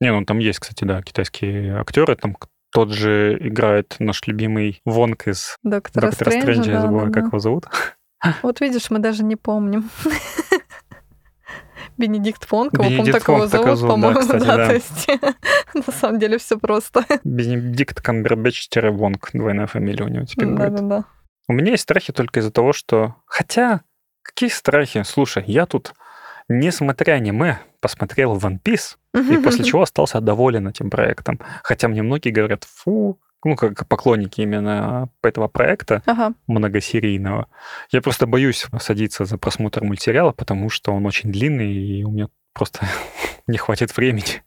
Не, 0.00 0.12
ну 0.12 0.22
там 0.26 0.38
есть, 0.38 0.58
кстати, 0.58 0.84
да, 0.84 1.00
китайские 1.00 1.78
актеры. 1.80 2.14
Там 2.16 2.36
тот 2.72 2.92
же 2.92 3.36
играет 3.40 3.96
наш 3.98 4.26
любимый 4.26 4.80
Вонг 4.84 5.28
из 5.28 5.56
Доктора, 5.62 6.10
Доктора 6.10 6.30
Стрэнджа, 6.30 6.52
Стрэнджа, 6.52 6.70
я 6.70 6.76
да, 6.76 6.82
забываю, 6.82 7.08
да, 7.08 7.12
как 7.12 7.22
да. 7.24 7.28
его 7.28 7.38
зовут. 7.38 7.66
Вот 8.42 8.60
видишь, 8.60 8.90
мы 8.90 8.98
даже 8.98 9.22
не 9.22 9.36
помним. 9.36 9.90
Бенедикт 11.98 12.44
Фонг, 12.46 12.72
Бенедикт 12.72 13.12
так 13.12 13.28
его 13.28 13.38
Фонг, 13.38 13.50
так 13.50 13.60
его 13.60 13.76
зовут, 13.76 13.78
зовут, 13.78 13.80
да, 13.80 13.88
по-моему, 13.88 14.20
кстати, 14.20 14.44
да, 14.44 14.56
да. 14.56 14.66
то 14.66 14.74
есть 14.74 15.08
на 15.86 15.92
самом 15.92 16.18
деле 16.18 16.38
все 16.38 16.58
просто. 16.58 17.04
Бенедикт 17.24 18.00
Камбербэтч-Вонг, 18.00 19.30
двойная 19.32 19.66
фамилия 19.66 20.04
у 20.04 20.08
него 20.08 20.24
теперь 20.24 20.48
будет. 20.48 20.74
Да-да-да. 20.74 21.04
У 21.48 21.52
меня 21.52 21.72
есть 21.72 21.84
страхи 21.84 22.12
только 22.12 22.40
из-за 22.40 22.50
того, 22.50 22.72
что... 22.72 23.16
Хотя, 23.26 23.82
какие 24.22 24.50
страхи? 24.50 25.02
Слушай, 25.02 25.44
я 25.46 25.66
тут, 25.66 25.94
несмотря 26.48 27.14
аниме, 27.14 27.60
посмотрел 27.80 28.36
One 28.36 28.58
Piece, 28.62 28.96
и 29.14 29.36
после 29.38 29.64
чего 29.64 29.82
остался 29.82 30.20
доволен 30.20 30.68
этим 30.68 30.90
проектом. 30.90 31.40
Хотя 31.62 31.88
мне 31.88 32.02
многие 32.02 32.30
говорят, 32.30 32.64
фу, 32.64 33.18
ну, 33.44 33.56
как 33.56 33.86
поклонники 33.86 34.40
именно 34.40 35.10
этого 35.22 35.48
проекта 35.48 36.02
Ага. 36.06 36.32
многосерийного. 36.46 37.46
Я 37.90 38.02
просто 38.02 38.26
боюсь 38.26 38.66
садиться 38.80 39.24
за 39.24 39.38
просмотр 39.38 39.84
мультсериала, 39.84 40.32
потому 40.32 40.70
что 40.70 40.92
он 40.92 41.06
очень 41.06 41.30
длинный, 41.30 41.72
и 41.72 42.04
у 42.04 42.10
меня 42.10 42.28
просто 42.52 42.80
не 43.46 43.58
хватит 43.58 43.96
времени. 43.96 44.42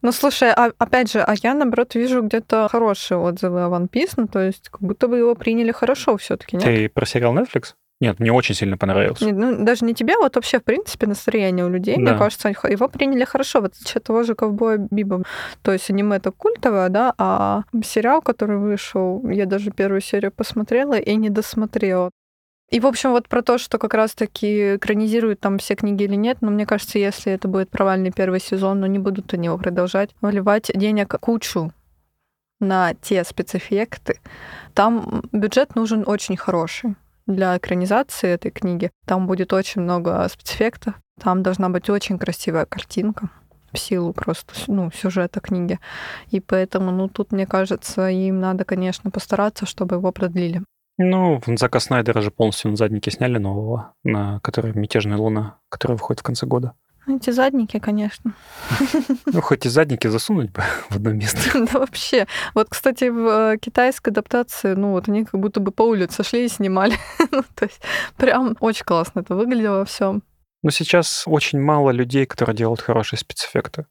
Ну, 0.00 0.12
слушай, 0.12 0.50
а, 0.52 0.70
опять 0.78 1.10
же, 1.10 1.20
а 1.20 1.34
я, 1.42 1.54
наоборот, 1.54 1.94
вижу 1.96 2.22
где-то 2.22 2.68
хорошие 2.70 3.18
отзывы 3.18 3.64
о 3.64 3.68
One 3.68 3.88
Piece, 3.90 4.12
ну, 4.16 4.28
то 4.28 4.40
есть 4.40 4.68
как 4.68 4.80
будто 4.80 5.08
бы 5.08 5.18
его 5.18 5.34
приняли 5.34 5.72
хорошо 5.72 6.16
все 6.16 6.36
таки 6.36 6.56
нет? 6.56 6.64
Ты 6.64 6.88
про 6.88 7.04
сериал 7.04 7.36
Netflix? 7.36 7.74
Нет, 8.00 8.20
мне 8.20 8.30
очень 8.30 8.54
сильно 8.54 8.76
понравился. 8.76 9.24
Не, 9.24 9.32
ну, 9.32 9.64
даже 9.64 9.84
не 9.86 9.94
тебе, 9.94 10.16
вот 10.18 10.34
вообще, 10.36 10.58
в 10.58 10.64
принципе, 10.64 11.06
настроение 11.06 11.64
у 11.64 11.70
людей, 11.70 11.96
мне 11.96 12.12
Да. 12.12 12.18
кажется, 12.18 12.52
х- 12.52 12.68
его 12.68 12.88
приняли 12.88 13.24
хорошо, 13.24 13.60
в 13.62 13.64
отличие 13.64 13.96
от 14.00 14.04
того 14.04 14.22
же 14.22 14.34
«Ковбоя 14.34 14.76
Биба». 14.90 15.22
То 15.62 15.72
есть 15.72 15.88
аниме 15.90 16.16
это 16.16 16.30
культовое, 16.30 16.90
да, 16.90 17.14
а 17.16 17.62
сериал, 17.82 18.20
который 18.20 18.58
вышел, 18.58 19.26
я 19.30 19.46
даже 19.46 19.70
первую 19.70 20.02
серию 20.02 20.30
посмотрела 20.30 20.98
и 20.98 21.16
не 21.16 21.30
досмотрела. 21.30 22.10
И, 22.68 22.80
в 22.80 22.86
общем, 22.86 23.12
вот 23.12 23.28
про 23.28 23.42
то, 23.42 23.56
что 23.58 23.78
как 23.78 23.94
раз-таки 23.94 24.76
экранизируют 24.76 25.40
там 25.40 25.56
все 25.56 25.74
книги 25.74 26.02
или 26.02 26.16
нет, 26.16 26.38
но 26.42 26.50
мне 26.50 26.66
кажется, 26.66 26.98
если 26.98 27.32
это 27.32 27.48
будет 27.48 27.70
провальный 27.70 28.10
первый 28.10 28.40
сезон, 28.40 28.80
ну 28.80 28.86
не 28.86 28.98
будут 28.98 29.32
они 29.32 29.46
его 29.46 29.56
продолжать, 29.56 30.10
выливать 30.20 30.70
денег 30.74 31.18
кучу 31.20 31.72
на 32.60 32.92
те 32.94 33.24
спецэффекты. 33.24 34.20
Там 34.74 35.22
бюджет 35.32 35.76
нужен 35.76 36.02
очень 36.06 36.36
хороший 36.36 36.96
для 37.26 37.56
экранизации 37.56 38.28
этой 38.30 38.50
книги. 38.50 38.90
Там 39.06 39.26
будет 39.26 39.52
очень 39.52 39.82
много 39.82 40.28
спецэффектов. 40.28 40.94
Там 41.20 41.42
должна 41.42 41.68
быть 41.68 41.90
очень 41.90 42.18
красивая 42.18 42.66
картинка 42.66 43.30
в 43.72 43.78
силу 43.78 44.12
просто 44.12 44.54
ну, 44.68 44.90
сюжета 44.90 45.40
книги. 45.40 45.78
И 46.30 46.40
поэтому, 46.40 46.90
ну, 46.90 47.08
тут, 47.08 47.32
мне 47.32 47.46
кажется, 47.46 48.08
им 48.08 48.40
надо, 48.40 48.64
конечно, 48.64 49.10
постараться, 49.10 49.66
чтобы 49.66 49.96
его 49.96 50.12
продлили. 50.12 50.62
Ну, 50.98 51.42
Зака 51.46 51.78
Снайдера 51.78 52.22
же 52.22 52.30
полностью 52.30 52.70
на 52.70 52.76
заднике 52.76 53.10
сняли 53.10 53.38
нового, 53.38 53.92
на 54.02 54.40
который 54.40 54.72
«Мятежная 54.72 55.18
луна», 55.18 55.58
который 55.68 55.92
выходит 55.92 56.20
в 56.20 56.22
конце 56.22 56.46
года. 56.46 56.72
Эти 57.08 57.30
задники, 57.30 57.78
конечно. 57.78 58.34
Ну, 59.26 59.40
хоть 59.40 59.66
и 59.66 59.68
задники 59.68 60.08
засунуть 60.08 60.50
бы 60.50 60.62
в 60.90 60.96
одно 60.96 61.12
место. 61.12 61.38
Да 61.72 61.78
вообще. 61.78 62.26
Вот, 62.54 62.68
кстати, 62.68 63.04
в 63.04 63.54
э, 63.54 63.58
китайской 63.58 64.10
адаптации, 64.10 64.74
ну 64.74 64.90
вот 64.92 65.08
они 65.08 65.24
как 65.24 65.40
будто 65.40 65.60
бы 65.60 65.70
по 65.70 65.82
улице 65.82 66.24
шли 66.24 66.44
и 66.44 66.48
снимали. 66.48 66.96
ну, 67.30 67.42
то 67.54 67.66
есть 67.66 67.80
прям 68.16 68.56
очень 68.60 68.84
классно 68.84 69.20
это 69.20 69.34
выглядело 69.34 69.84
все. 69.84 70.20
Но 70.62 70.70
сейчас 70.70 71.24
очень 71.26 71.60
мало 71.60 71.90
людей, 71.90 72.26
которые 72.26 72.56
делают 72.56 72.80
хорошие 72.80 73.20
спецэффекты. 73.20 73.86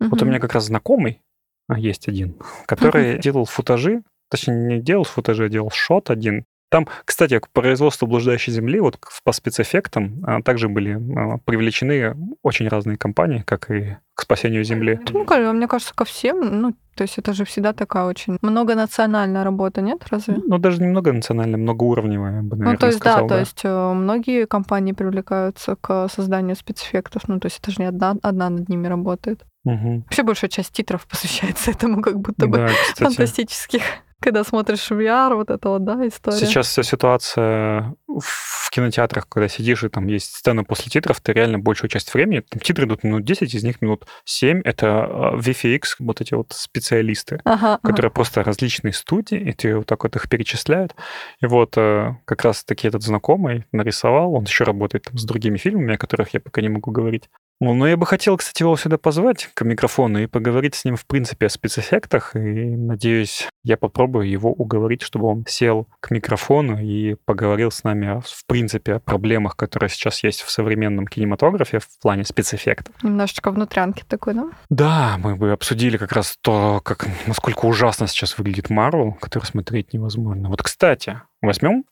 Вот 0.00 0.22
у 0.22 0.24
меня 0.24 0.40
как 0.40 0.52
раз 0.52 0.66
знакомый 0.66 1.22
а, 1.68 1.78
есть 1.78 2.08
один, 2.08 2.36
который 2.66 3.18
делал 3.18 3.44
футажи, 3.44 4.02
точнее, 4.30 4.76
не 4.76 4.80
делал 4.80 5.04
футажи, 5.04 5.46
а 5.46 5.48
делал 5.48 5.70
шот 5.72 6.10
один 6.10 6.44
там, 6.68 6.88
кстати, 7.04 7.38
к 7.38 7.48
производству 7.50 8.06
блуждающей 8.06 8.52
земли, 8.52 8.80
вот 8.80 8.98
по 9.24 9.32
спецэффектам, 9.32 10.22
а, 10.26 10.42
также 10.42 10.68
были 10.68 10.94
а, 10.94 11.38
привлечены 11.38 12.16
очень 12.42 12.68
разные 12.68 12.96
компании, 12.96 13.42
как 13.46 13.70
и 13.70 13.96
к 14.14 14.22
спасению 14.22 14.64
Земли. 14.64 14.98
Ну, 15.12 15.52
мне 15.52 15.68
кажется, 15.68 15.94
ко 15.94 16.06
всем, 16.06 16.60
ну, 16.62 16.74
то 16.94 17.02
есть 17.02 17.18
это 17.18 17.34
же 17.34 17.44
всегда 17.44 17.74
такая 17.74 18.06
очень 18.06 18.38
многонациональная 18.40 19.44
работа, 19.44 19.82
нет, 19.82 20.02
разве? 20.10 20.38
Ну, 20.42 20.56
даже 20.56 20.80
не 20.80 20.88
многонациональная, 20.88 21.58
многоуровневая, 21.58 22.36
я 22.36 22.42
бы, 22.42 22.56
наверное, 22.56 22.72
Ну, 22.72 22.78
то 22.78 22.86
есть, 22.86 22.98
сказал, 22.98 23.28
да, 23.28 23.34
то 23.34 23.40
есть 23.40 23.60
э, 23.62 23.92
многие 23.92 24.46
компании 24.46 24.92
привлекаются 24.92 25.76
к 25.76 26.08
созданию 26.08 26.56
спецэффектов, 26.56 27.28
ну, 27.28 27.38
то 27.38 27.46
есть 27.46 27.58
это 27.60 27.70
же 27.70 27.76
не 27.80 27.86
одна, 27.86 28.16
одна 28.22 28.48
над 28.48 28.68
ними 28.70 28.86
работает. 28.88 29.44
Угу. 29.66 30.04
Вообще 30.06 30.22
большая 30.22 30.48
часть 30.48 30.72
титров 30.72 31.06
посвящается 31.10 31.70
этому, 31.70 32.00
как 32.00 32.18
будто 32.18 32.46
бы 32.46 32.58
Да, 32.58 32.68
кстати. 32.68 33.02
фантастических 33.02 33.82
когда 34.20 34.44
смотришь 34.44 34.90
VR, 34.90 35.34
вот 35.34 35.50
это 35.50 35.68
вот, 35.68 35.84
да, 35.84 36.06
история. 36.06 36.38
Сейчас 36.38 36.68
вся 36.68 36.82
ситуация 36.82 37.94
в 38.06 38.70
кинотеатрах, 38.70 39.28
когда 39.28 39.48
сидишь, 39.48 39.84
и 39.84 39.88
там 39.88 40.06
есть 40.06 40.34
сцена 40.34 40.64
после 40.64 40.90
титров, 40.90 41.20
ты 41.20 41.32
реально 41.32 41.58
большую 41.58 41.90
часть 41.90 42.12
времени, 42.12 42.40
там 42.40 42.60
титры 42.60 42.86
идут 42.86 43.04
минут 43.04 43.24
10, 43.24 43.54
из 43.54 43.62
них 43.62 43.80
минут 43.82 44.06
7, 44.24 44.62
это 44.64 45.04
а, 45.04 45.36
VFX, 45.36 45.82
вот 46.00 46.20
эти 46.20 46.34
вот 46.34 46.52
специалисты, 46.52 47.40
ага, 47.44 47.78
которые 47.82 48.08
ага. 48.08 48.14
просто 48.14 48.42
различные 48.42 48.92
студии, 48.92 49.38
и 49.38 49.52
ты 49.52 49.76
вот 49.76 49.86
так 49.86 50.02
вот 50.04 50.16
их 50.16 50.28
перечисляют. 50.28 50.94
И 51.40 51.46
вот 51.46 51.76
э, 51.76 52.16
как 52.24 52.42
раз-таки 52.42 52.88
этот 52.88 53.02
знакомый 53.02 53.66
нарисовал, 53.72 54.34
он 54.34 54.44
еще 54.44 54.64
работает 54.64 55.04
там 55.04 55.18
с 55.18 55.24
другими 55.24 55.58
фильмами, 55.58 55.94
о 55.94 55.98
которых 55.98 56.34
я 56.34 56.40
пока 56.40 56.62
не 56.62 56.68
могу 56.68 56.90
говорить. 56.90 57.28
Ну, 57.60 57.72
но 57.74 57.88
я 57.88 57.96
бы 57.96 58.04
хотел, 58.04 58.36
кстати, 58.36 58.62
его 58.62 58.76
сюда 58.76 58.98
позвать 58.98 59.48
к 59.54 59.64
микрофону 59.64 60.18
и 60.18 60.26
поговорить 60.26 60.74
с 60.74 60.84
ним, 60.84 60.96
в 60.96 61.06
принципе, 61.06 61.46
о 61.46 61.48
спецэффектах. 61.48 62.36
И, 62.36 62.38
надеюсь, 62.38 63.48
я 63.64 63.76
попробую 63.76 64.28
его 64.28 64.52
уговорить, 64.52 65.02
чтобы 65.02 65.26
он 65.26 65.44
сел 65.48 65.88
к 66.00 66.10
микрофону 66.10 66.78
и 66.78 67.16
поговорил 67.24 67.70
с 67.70 67.82
нами, 67.82 68.08
о, 68.08 68.20
в 68.20 68.46
принципе, 68.46 68.94
о 68.94 69.00
проблемах, 69.00 69.56
которые 69.56 69.88
сейчас 69.88 70.22
есть 70.22 70.42
в 70.42 70.50
современном 70.50 71.06
кинематографе 71.06 71.78
в 71.78 71.88
плане 72.00 72.24
спецэффектов. 72.24 72.94
Немножечко 73.02 73.50
внутрянки 73.50 74.04
такой, 74.06 74.34
да? 74.34 74.50
Да, 74.68 75.16
мы 75.18 75.36
бы 75.36 75.52
обсудили 75.52 75.96
как 75.96 76.12
раз 76.12 76.36
то, 76.42 76.80
как, 76.84 77.06
насколько 77.26 77.64
ужасно 77.64 78.06
сейчас 78.06 78.36
выглядит 78.36 78.68
Марвел, 78.68 79.12
который 79.12 79.44
смотреть 79.44 79.94
невозможно. 79.94 80.50
Вот, 80.50 80.62
кстати, 80.62 81.22
возьмем 81.40 81.84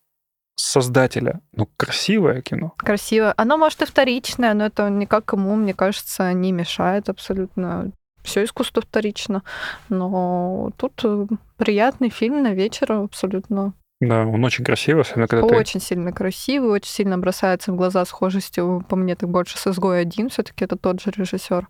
создателя. 0.56 1.40
Ну, 1.52 1.68
красивое 1.76 2.42
кино. 2.42 2.74
Красиво. 2.76 3.34
Оно, 3.36 3.56
может, 3.56 3.82
и 3.82 3.86
вторичное, 3.86 4.54
но 4.54 4.66
это 4.66 4.88
никак 4.88 5.32
ему, 5.32 5.54
мне 5.56 5.74
кажется, 5.74 6.32
не 6.32 6.52
мешает 6.52 7.08
абсолютно. 7.08 7.90
Все 8.22 8.44
искусство 8.44 8.82
вторично. 8.82 9.42
Но 9.90 10.70
тут 10.78 11.00
э, 11.04 11.26
приятный 11.58 12.08
фильм 12.08 12.42
на 12.42 12.54
вечер 12.54 12.92
абсолютно. 12.92 13.74
Да, 14.00 14.26
он 14.26 14.44
очень 14.44 14.64
красивый, 14.64 15.02
особенно 15.02 15.28
когда 15.28 15.46
ты... 15.46 15.54
Очень 15.54 15.80
сильно 15.80 16.12
красивый, 16.12 16.70
очень 16.70 16.90
сильно 16.90 17.18
бросается 17.18 17.72
в 17.72 17.76
глаза 17.76 18.04
схожестью, 18.04 18.84
по 18.88 18.96
мне, 18.96 19.14
так 19.14 19.28
больше 19.28 19.58
с 19.58 19.66
«Изгой 19.66 20.00
один», 20.00 20.28
все 20.28 20.42
таки 20.42 20.64
это 20.64 20.76
тот 20.76 21.00
же 21.00 21.10
режиссер. 21.10 21.68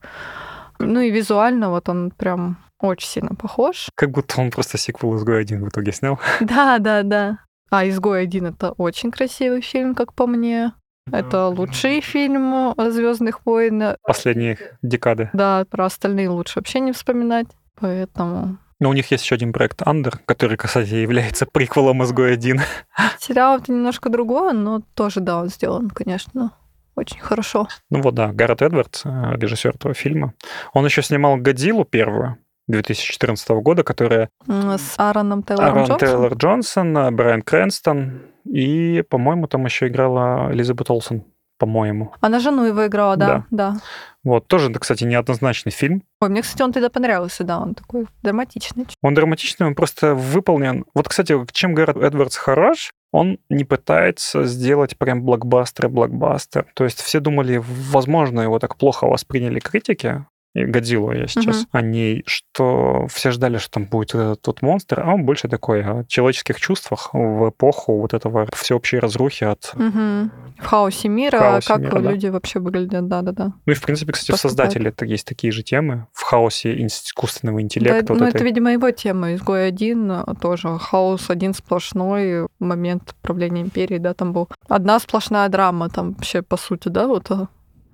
Ну 0.79 1.01
и 1.01 1.11
визуально 1.11 1.71
вот 1.71 1.89
он 1.89 2.11
прям 2.11 2.59
очень 2.81 3.09
сильно 3.09 3.35
похож. 3.35 3.89
Как 3.95 4.11
будто 4.11 4.41
он 4.41 4.51
просто 4.51 4.79
сиквел 4.79 5.17
«Изгой 5.17 5.41
один» 5.41 5.65
в 5.65 5.69
итоге 5.69 5.93
снял. 5.93 6.19
Да, 6.41 6.79
да, 6.79 7.03
да. 7.03 7.39
А 7.77 7.89
«Изгой 7.89 8.23
один»— 8.23 8.47
это 8.47 8.71
очень 8.71 9.11
красивый 9.11 9.61
фильм, 9.61 9.97
как 9.97 10.15
по 10.15 10.29
мне. 10.29 10.75
Это 11.11 11.49
лучший 11.49 12.01
фильм 12.03 12.73
Звездных 12.79 13.45
войн. 13.45 13.97
Последние 14.05 14.57
декады. 14.83 15.29
Да, 15.33 15.67
про 15.69 15.87
остальные 15.87 16.29
лучше 16.29 16.61
вообще 16.61 16.79
не 16.79 16.93
вспоминать. 16.93 17.49
Поэтому 17.81 18.59
Но 18.79 18.91
у 18.91 18.93
них 18.93 19.11
есть 19.11 19.25
еще 19.25 19.35
один 19.35 19.53
проект 19.53 19.83
«Андер», 19.85 20.21
который, 20.25 20.57
кстати, 20.57 20.95
является 20.95 21.47
приквелом 21.47 22.05
«Изгой 22.05 22.35
один». 22.35 22.61
сериал 23.19 23.59
это 23.59 23.73
немножко 23.73 24.09
другое, 24.09 24.53
но 24.53 24.81
тоже, 24.95 25.19
да, 25.19 25.41
он 25.41 25.49
сделан, 25.49 25.91
конечно, 25.91 26.53
очень 26.95 27.19
хорошо. 27.19 27.67
Ну 27.91 28.03
вот 28.03 28.15
да, 28.15 28.33
Гаррет 28.33 28.63
Эдвардс, 28.63 29.05
э, 29.05 29.33
режиссер 29.35 29.75
этого 29.75 29.95
фильма. 29.95 30.35
Он 30.75 30.85
еще 30.85 31.03
снимал 31.03 31.39
«Годзиллу» 31.39 31.85
первую, 31.85 32.39
2014 32.69 33.49
года, 33.51 33.83
которая 33.83 34.29
С 34.47 34.95
Аароном 34.99 35.43
Тейлором 35.43 35.69
Аарон 35.69 35.85
Джонсом. 35.87 35.99
Тейлор 36.09 36.35
Джонсон, 36.35 36.99
э, 36.99 37.11
Брайан 37.11 37.43
Крэнстон 37.43 38.23
и, 38.45 39.03
по-моему, 39.09 39.47
там 39.47 39.65
еще 39.65 39.89
играла 39.89 40.51
Элизабет 40.53 40.91
Олсен, 40.91 41.25
по-моему. 41.59 42.13
Она 42.21 42.41
жену 42.41 42.65
его 42.65 42.87
играла, 42.87 43.17
да, 43.17 43.27
Да. 43.27 43.45
да. 43.51 43.77
Вот, 44.23 44.47
тоже, 44.47 44.73
кстати, 44.73 45.05
неоднозначный 45.05 45.71
фильм. 45.73 46.03
Ой, 46.23 46.31
мне, 46.31 46.41
кстати, 46.41 46.63
он 46.63 46.73
тогда 46.73 46.89
понравился, 46.89 47.45
да, 47.45 47.59
он 47.61 47.75
такой 47.75 48.07
драматичный. 48.23 48.87
Он 49.03 49.13
драматичный, 49.15 49.67
он 49.67 49.75
просто 49.75 50.15
выполнен. 50.15 50.87
Вот, 50.95 51.09
кстати, 51.09 51.37
чем 51.53 51.75
Гаррет 51.75 51.99
Эдвардс 51.99 52.37
хорош, 52.37 52.91
он 53.13 53.39
не 53.51 53.65
пытается 53.65 54.45
сделать 54.45 54.97
прям 54.97 55.23
блокбастер-блокбастер. 55.23 56.67
То 56.75 56.85
есть 56.85 57.01
все 57.03 57.21
думали, 57.21 57.63
возможно, 57.63 58.41
его 58.41 58.59
так 58.59 58.77
плохо 58.77 59.07
восприняли 59.07 59.61
критики, 59.61 60.25
Годзиллу 60.55 61.13
я 61.13 61.27
сейчас 61.27 61.63
Мгм. 61.63 61.67
о 61.73 61.83
ней, 61.83 62.23
что 62.27 63.07
все 63.09 63.31
ждали, 63.33 63.59
что 63.59 63.71
там 63.73 63.87
будет 63.87 64.15
этот 64.15 64.41
тот 64.41 64.63
монстр, 64.63 65.01
а 65.01 65.13
он 65.13 65.25
больше 65.25 65.49
такой 65.49 65.83
о 65.83 66.05
человеческих 66.05 66.61
чувствах 66.61 67.11
в 67.13 67.51
эпоху 67.51 68.01
вот 68.01 68.15
этого 68.15 68.49
всеобщей 68.55 68.99
разрухи 68.99 69.45
от... 69.45 69.73
Мгм. 69.75 70.31
В 70.59 70.67
хаосе 70.67 71.09
мира, 71.09 71.39
В 71.39 71.41
хаосе 71.41 71.67
как 71.69 71.81
мира, 71.81 72.01
да. 72.01 72.11
люди 72.13 72.27
вообще 72.29 72.61
выглядят, 72.61 73.09
да-да-да. 73.09 73.53
Ну 73.67 73.73
и, 73.73 73.75
в 73.75 73.83
принципе, 73.83 74.13
кстати, 74.13 74.31
в 74.31 74.35
Поступает. 74.35 74.53
«Создателе» 74.71 74.91
это 74.91 75.05
есть 75.05 75.27
такие 75.27 75.53
же 75.53 75.65
темы. 75.65 76.07
В 76.13 76.23
хаосе 76.23 76.87
искусственного 76.87 77.61
интеллекта. 77.61 78.03
Да, 78.07 78.15
вот 78.15 78.21
ну, 78.21 78.27
этой. 78.29 78.37
это, 78.37 78.45
видимо, 78.45 78.73
его 78.73 78.91
тема. 78.93 79.35
Изгой 79.35 79.67
один 79.67 80.13
тоже. 80.41 80.79
Хаос 80.79 81.29
один 81.31 81.55
сплошной. 81.55 82.47
Момент 82.61 83.17
правления 83.23 83.63
империи, 83.63 83.99
да, 83.99 84.15
там 84.15 84.33
был. 84.33 84.49
Одна 84.69 85.01
сплошная 85.01 85.49
драма 85.49 85.89
там 85.89 86.13
вообще, 86.13 86.43
по 86.43 86.57
сути, 86.57 86.89
да, 86.89 87.09
вот 87.09 87.31
э, 87.33 87.47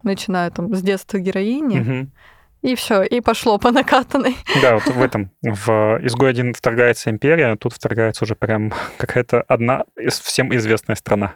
начиная 0.03 0.51
там 0.51 0.75
с 0.75 0.83
детства 0.83 1.19
героини. 1.19 1.79
Мгм. 1.81 2.13
И 2.63 2.75
все, 2.75 3.03
и 3.03 3.21
пошло 3.21 3.59
по 3.59 3.71
накатанной. 3.71 4.37
Да, 4.63 4.75
вот 4.75 4.87
в 4.87 5.03
этом. 5.03 5.31
В 5.43 5.99
«Изгой 6.03 6.31
один» 6.31 6.53
вторгается 6.53 7.11
империя, 7.11 7.53
а 7.53 7.57
тут 7.57 7.73
вторгается 7.73 8.25
уже 8.25 8.35
прям 8.35 8.73
какая-то 8.99 9.43
одна 9.43 9.85
из 9.97 10.21
всем 10.21 10.55
известная 10.55 10.97
страна. 10.97 11.35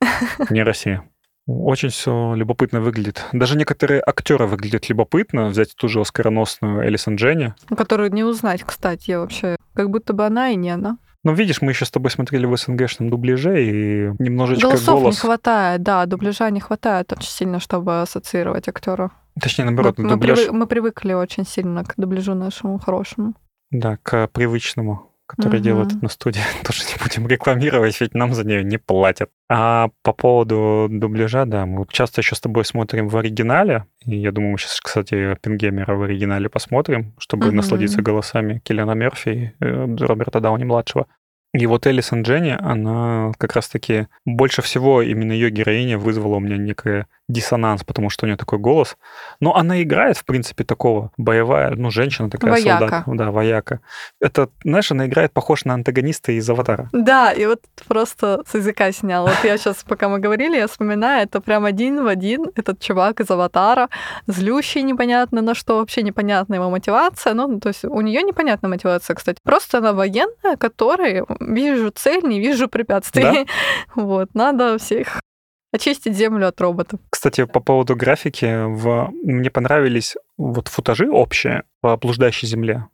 Не 0.50 0.62
Россия. 0.62 1.04
Очень 1.46 1.88
все 1.88 2.34
любопытно 2.34 2.80
выглядит. 2.80 3.24
Даже 3.32 3.56
некоторые 3.56 4.00
актеры 4.04 4.46
выглядят 4.46 4.88
любопытно. 4.88 5.48
Взять 5.48 5.74
ту 5.74 5.88
же 5.88 6.00
оскароносную 6.00 6.86
Элисон 6.88 7.16
Дженни. 7.16 7.54
Которую 7.76 8.12
не 8.12 8.22
узнать, 8.22 8.62
кстати, 8.62 9.10
вообще. 9.10 9.56
Как 9.74 9.90
будто 9.90 10.12
бы 10.12 10.24
она 10.24 10.50
и 10.50 10.56
не 10.56 10.70
она. 10.70 10.98
Ну, 11.24 11.34
видишь, 11.34 11.60
мы 11.60 11.72
еще 11.72 11.84
с 11.84 11.90
тобой 11.90 12.10
смотрели 12.10 12.46
в 12.46 12.56
СНГшном 12.56 13.08
дубляже, 13.08 13.64
и 13.64 14.10
немножечко 14.18 14.66
Голосов 14.66 14.96
не 14.96 15.02
голос... 15.02 15.20
хватает, 15.20 15.82
да, 15.82 16.04
дубляжа 16.06 16.50
не 16.50 16.58
хватает 16.58 17.12
очень 17.12 17.30
сильно, 17.30 17.60
чтобы 17.60 18.02
ассоциировать 18.02 18.68
актера. 18.68 19.12
Точнее, 19.40 19.64
наоборот, 19.64 19.98
мы, 19.98 20.08
дубляж... 20.08 20.38
привы- 20.38 20.52
мы 20.52 20.66
привыкли 20.66 21.12
очень 21.14 21.44
сильно 21.46 21.84
к 21.84 21.94
дубляжу 21.96 22.34
нашему 22.34 22.78
хорошему. 22.78 23.34
Да, 23.70 23.96
к 24.02 24.26
привычному, 24.28 25.10
который 25.26 25.54
Мгм. 25.56 25.62
делают 25.64 26.02
на 26.02 26.08
студии. 26.08 26.40
Тоже 26.66 26.82
не 26.84 27.02
будем 27.02 27.26
рекламировать, 27.28 27.98
ведь 28.00 28.12
нам 28.14 28.34
за 28.34 28.44
нее 28.46 28.62
не 28.62 28.76
платят. 28.78 29.30
А 29.48 29.88
по 30.02 30.12
поводу 30.12 30.88
дубляжа, 30.90 31.46
да, 31.46 31.64
мы 31.64 31.86
часто 31.88 32.20
еще 32.20 32.34
с 32.34 32.40
тобой 32.40 32.64
смотрим 32.66 33.08
в 33.08 33.16
оригинале. 33.16 33.86
И 34.04 34.16
я 34.16 34.32
думаю, 34.32 34.52
мы 34.52 34.58
сейчас, 34.58 34.78
кстати, 34.80 35.34
Пингемера 35.40 35.94
в 35.94 36.02
оригинале 36.02 36.48
посмотрим, 36.50 37.14
чтобы 37.18 37.46
Мгм. 37.46 37.56
насладиться 37.56 38.02
голосами 38.02 38.60
Киллиана 38.64 38.92
Мерфи 38.92 39.28
и 39.58 39.64
э, 39.64 39.96
Роберта 40.00 40.40
Дауни-младшего. 40.40 41.06
И 41.54 41.66
вот 41.66 41.86
Элисон 41.86 42.22
Дженни, 42.22 42.56
она 42.58 43.32
как 43.36 43.54
раз-таки 43.56 44.08
больше 44.24 44.62
всего 44.62 45.02
именно 45.02 45.32
ее 45.32 45.50
героиня 45.50 45.98
вызвала 45.98 46.36
у 46.36 46.40
меня 46.40 46.56
некий 46.56 47.04
диссонанс, 47.32 47.84
потому 47.84 48.10
что 48.10 48.26
у 48.26 48.28
нее 48.28 48.36
такой 48.36 48.58
голос. 48.58 48.96
Но 49.40 49.56
она 49.56 49.82
играет, 49.82 50.16
в 50.16 50.24
принципе, 50.24 50.64
такого 50.64 51.10
боевая, 51.16 51.74
ну, 51.74 51.90
женщина 51.90 52.30
такая, 52.30 52.52
Вояка. 52.52 52.78
солдат. 52.78 53.04
Да, 53.06 53.30
вояка. 53.30 53.80
Это, 54.20 54.48
знаешь, 54.64 54.90
она 54.92 55.06
играет 55.06 55.32
похож 55.32 55.64
на 55.64 55.74
антагониста 55.74 56.32
из 56.32 56.48
«Аватара». 56.48 56.88
Да, 56.92 57.32
и 57.32 57.46
вот 57.46 57.60
просто 57.88 58.42
с 58.46 58.54
языка 58.54 58.92
снял. 58.92 59.26
Вот 59.26 59.44
я 59.44 59.56
сейчас, 59.56 59.84
пока 59.84 60.08
мы 60.08 60.18
говорили, 60.18 60.56
я 60.56 60.66
вспоминаю, 60.66 61.24
это 61.24 61.40
прям 61.40 61.64
один 61.64 62.04
в 62.04 62.06
один 62.06 62.50
этот 62.54 62.80
чувак 62.80 63.20
из 63.20 63.30
«Аватара», 63.30 63.88
злющий 64.26 64.82
непонятно 64.82 65.42
на 65.42 65.54
что, 65.54 65.78
вообще 65.78 66.02
непонятна 66.02 66.54
его 66.56 66.70
мотивация. 66.70 67.34
Ну, 67.34 67.60
то 67.60 67.68
есть 67.68 67.84
у 67.84 68.00
нее 68.00 68.22
непонятная 68.22 68.70
мотивация, 68.70 69.14
кстати. 69.14 69.38
Просто 69.42 69.78
она 69.78 69.92
военная, 69.92 70.56
которой 70.58 71.24
вижу 71.40 71.90
цель, 71.90 72.22
не 72.24 72.40
вижу 72.40 72.68
препятствий. 72.68 73.46
Вот, 73.94 74.34
надо 74.34 74.78
всех 74.78 75.22
Очистить 75.72 76.14
землю 76.14 76.48
от 76.48 76.60
роботов. 76.60 77.00
Кстати, 77.08 77.44
по 77.44 77.60
поводу 77.60 77.96
графики, 77.96 78.64
в... 78.66 79.10
мне 79.22 79.50
понравились 79.50 80.16
вот 80.36 80.68
футажи 80.68 81.10
общие 81.10 81.62
по 81.80 81.96
блуждающей 81.96 82.46
земле. 82.46 82.88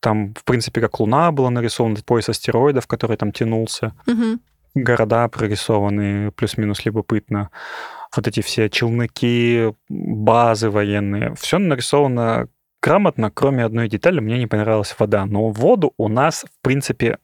Там, 0.00 0.34
в 0.34 0.44
принципе, 0.44 0.82
как 0.82 1.00
Луна 1.00 1.32
была 1.32 1.48
нарисована, 1.50 1.96
пояс 2.04 2.28
астероидов, 2.28 2.86
который 2.86 3.16
там 3.16 3.32
тянулся. 3.32 3.94
Мгм. 4.06 4.40
Города 4.74 5.26
прорисованы 5.28 6.32
плюс-минус 6.32 6.84
любопытно. 6.84 7.50
Вот 8.14 8.28
эти 8.28 8.42
все 8.42 8.68
челноки, 8.68 9.72
базы 9.88 10.68
военные. 10.68 11.34
Все 11.34 11.58
нарисовано 11.58 12.48
грамотно, 12.82 13.30
кроме 13.30 13.64
одной 13.64 13.88
детали. 13.88 14.20
Мне 14.20 14.38
не 14.38 14.46
понравилась 14.46 14.94
вода. 14.98 15.24
Но 15.24 15.48
воду 15.48 15.94
у 15.96 16.08
нас, 16.08 16.44
в 16.44 16.62
принципе, 16.62 17.18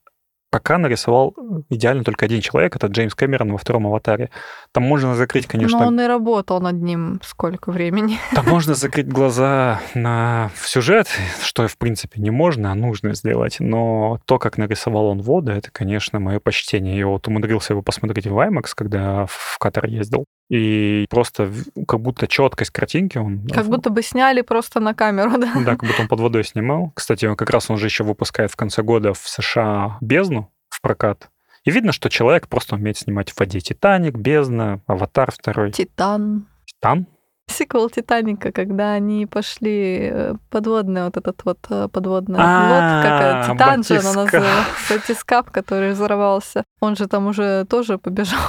пока 0.53 0.77
нарисовал 0.77 1.35
идеально 1.71 2.05
только 2.05 2.27
один 2.27 2.43
человек. 2.43 2.77
Это 2.77 2.87
Джеймс 2.89 3.15
Кэмерон 3.15 3.53
во 3.53 3.59
втором 3.59 3.87
«Аватаре». 3.87 4.29
Там 4.71 4.85
можно 4.85 5.15
закрыть, 5.15 5.47
конечно... 5.47 5.79
Но 5.79 5.87
он 5.87 5.99
и 5.99 6.05
работал 6.05 6.61
над 6.61 6.77
ним 6.83 7.21
сколько 7.25 7.73
времени. 7.73 8.19
Там 8.35 8.47
можно 8.47 8.75
закрыть 8.75 9.09
глаза 9.09 9.81
на 9.95 10.51
сюжет, 10.63 11.09
что, 11.43 11.67
в 11.67 11.79
принципе, 11.79 12.21
не 12.21 12.31
можно, 12.31 12.71
а 12.71 12.75
нужно 12.75 13.15
сделать. 13.15 13.57
Но 13.61 14.21
то, 14.27 14.39
как 14.39 14.59
нарисовал 14.59 15.07
он 15.07 15.23
воду, 15.23 15.53
это, 15.53 15.71
конечно, 15.71 16.21
мое 16.21 16.39
почтение. 16.39 16.99
Я 16.99 17.07
вот 17.07 17.27
умудрился 17.27 17.73
его 17.73 17.81
посмотреть 17.81 18.27
в 18.27 18.39
IMAX, 18.39 18.73
когда 18.77 19.25
в 19.27 19.57
Катар 19.59 19.87
ездил. 19.87 20.27
И 20.51 21.07
просто 21.09 21.51
как 21.89 22.01
будто 22.01 22.27
четкость 22.27 22.73
картинки 22.73 23.17
он... 23.17 23.47
Как 23.49 23.67
будто 23.69 23.89
бы 23.89 24.03
сняли 24.03 24.43
просто 24.43 24.81
на 24.81 24.93
камеру, 24.93 25.31
да? 25.39 25.51
Да, 25.55 25.77
как 25.77 25.85
будто 25.85 26.03
он 26.03 26.09
под 26.09 26.21
водой 26.21 26.45
снимал. 26.45 26.93
Кстати, 26.95 27.35
как 27.35 27.49
раз 27.49 27.71
он 27.71 27.79
же 27.79 27.87
еще 27.87 28.05
выпускает 28.05 28.51
в 28.51 28.57
конце 28.57 28.83
года 28.83 29.15
в 29.15 29.23
США 29.27 29.97
«Бездну» 30.03 30.42
прокат. 30.83 31.31
И 31.65 31.71
видно, 31.71 31.93
что 31.93 32.11
человек 32.11 32.49
просто 32.49 32.75
умеет 32.75 32.99
снимать 32.99 33.31
в 33.31 33.39
воде. 33.39 33.61
«Титаник», 33.61 34.17
«Бездна», 34.17 34.81
«Аватар» 34.87 35.31
второй. 35.31 35.71
Титан. 35.71 36.47
«Титан»? 36.67 37.07
Сиквел 37.49 37.91
Титаника, 37.91 38.53
когда 38.53 38.93
они 38.93 39.27
пошли 39.27 40.11
э, 40.11 40.35
подводный, 40.51 41.05
вот 41.05 41.17
этот 41.17 41.45
вот 41.45 41.59
э, 41.69 41.89
подводный 41.89 42.39
А, 42.41 42.69
лод, 42.71 43.05
как 43.05 43.21
э, 43.23 43.53
Титан 43.53 43.85
же 43.85 43.99
она 43.99 44.25
называлась, 44.25 44.67
батискаф, 44.91 45.51
который 45.51 45.93
взорвался. 45.93 46.65
Он 46.81 46.97
же 46.97 47.07
там 47.09 47.27
уже 47.27 47.65
тоже 47.67 47.99
побежал. 47.99 48.41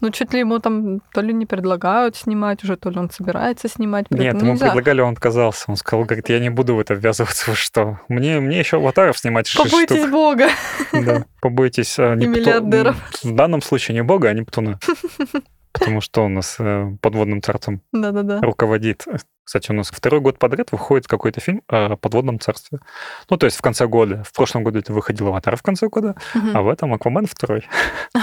Ну, 0.00 0.10
чуть 0.10 0.32
ли 0.32 0.40
ему 0.40 0.58
там 0.58 1.00
то 1.12 1.20
ли 1.20 1.32
не 1.32 1.46
предлагают 1.46 2.16
снимать 2.16 2.64
уже, 2.64 2.76
то 2.76 2.90
ли 2.90 2.98
он 2.98 3.10
собирается 3.10 3.68
снимать. 3.68 4.06
Нет, 4.10 4.36
ему 4.40 4.52
нельзя. 4.52 4.66
предлагали, 4.66 5.00
он 5.00 5.12
отказался. 5.12 5.64
Он 5.68 5.76
сказал, 5.76 6.04
говорит, 6.04 6.28
я 6.28 6.38
не 6.38 6.50
буду 6.50 6.74
в 6.74 6.80
это 6.80 6.94
ввязываться, 6.94 7.50
вы 7.50 7.56
что? 7.56 8.00
Мне, 8.08 8.40
мне 8.40 8.58
еще 8.58 8.76
аватаров 8.78 9.18
снимать 9.18 9.52
Побойтесь 9.56 9.98
штук. 10.00 10.10
Бога. 10.10 10.48
Да, 10.92 11.24
побойтесь 11.40 11.98
а, 11.98 12.14
Непту- 12.14 12.28
миллиардеров. 12.28 12.96
В 13.22 13.34
данном 13.34 13.62
случае 13.62 13.94
не 13.94 14.02
бога, 14.02 14.28
а 14.28 14.32
Нептуна. 14.32 14.78
Потому 15.72 16.00
что 16.00 16.24
он 16.24 16.32
у 16.32 16.34
нас 16.36 16.56
э, 16.58 16.96
подводным 17.02 17.42
царством 17.42 17.82
Да-да-да. 17.92 18.40
руководит. 18.40 19.04
Кстати, 19.44 19.70
у 19.70 19.74
нас 19.74 19.90
второй 19.90 20.20
год 20.20 20.38
подряд 20.38 20.72
выходит 20.72 21.06
какой-то 21.06 21.40
фильм 21.40 21.62
о 21.68 21.96
подводном 21.96 22.40
царстве. 22.40 22.80
Ну, 23.30 23.36
то 23.36 23.46
есть 23.46 23.56
в 23.58 23.62
конце 23.62 23.86
года. 23.86 24.24
В 24.24 24.32
прошлом 24.32 24.64
году 24.64 24.78
это 24.78 24.92
выходил 24.92 25.28
«Аватар» 25.28 25.56
в 25.56 25.62
конце 25.62 25.88
года, 25.88 26.16
а 26.34 26.62
в 26.62 26.68
этом 26.68 26.94
«Аквамен» 26.94 27.26
второй. 27.26 27.66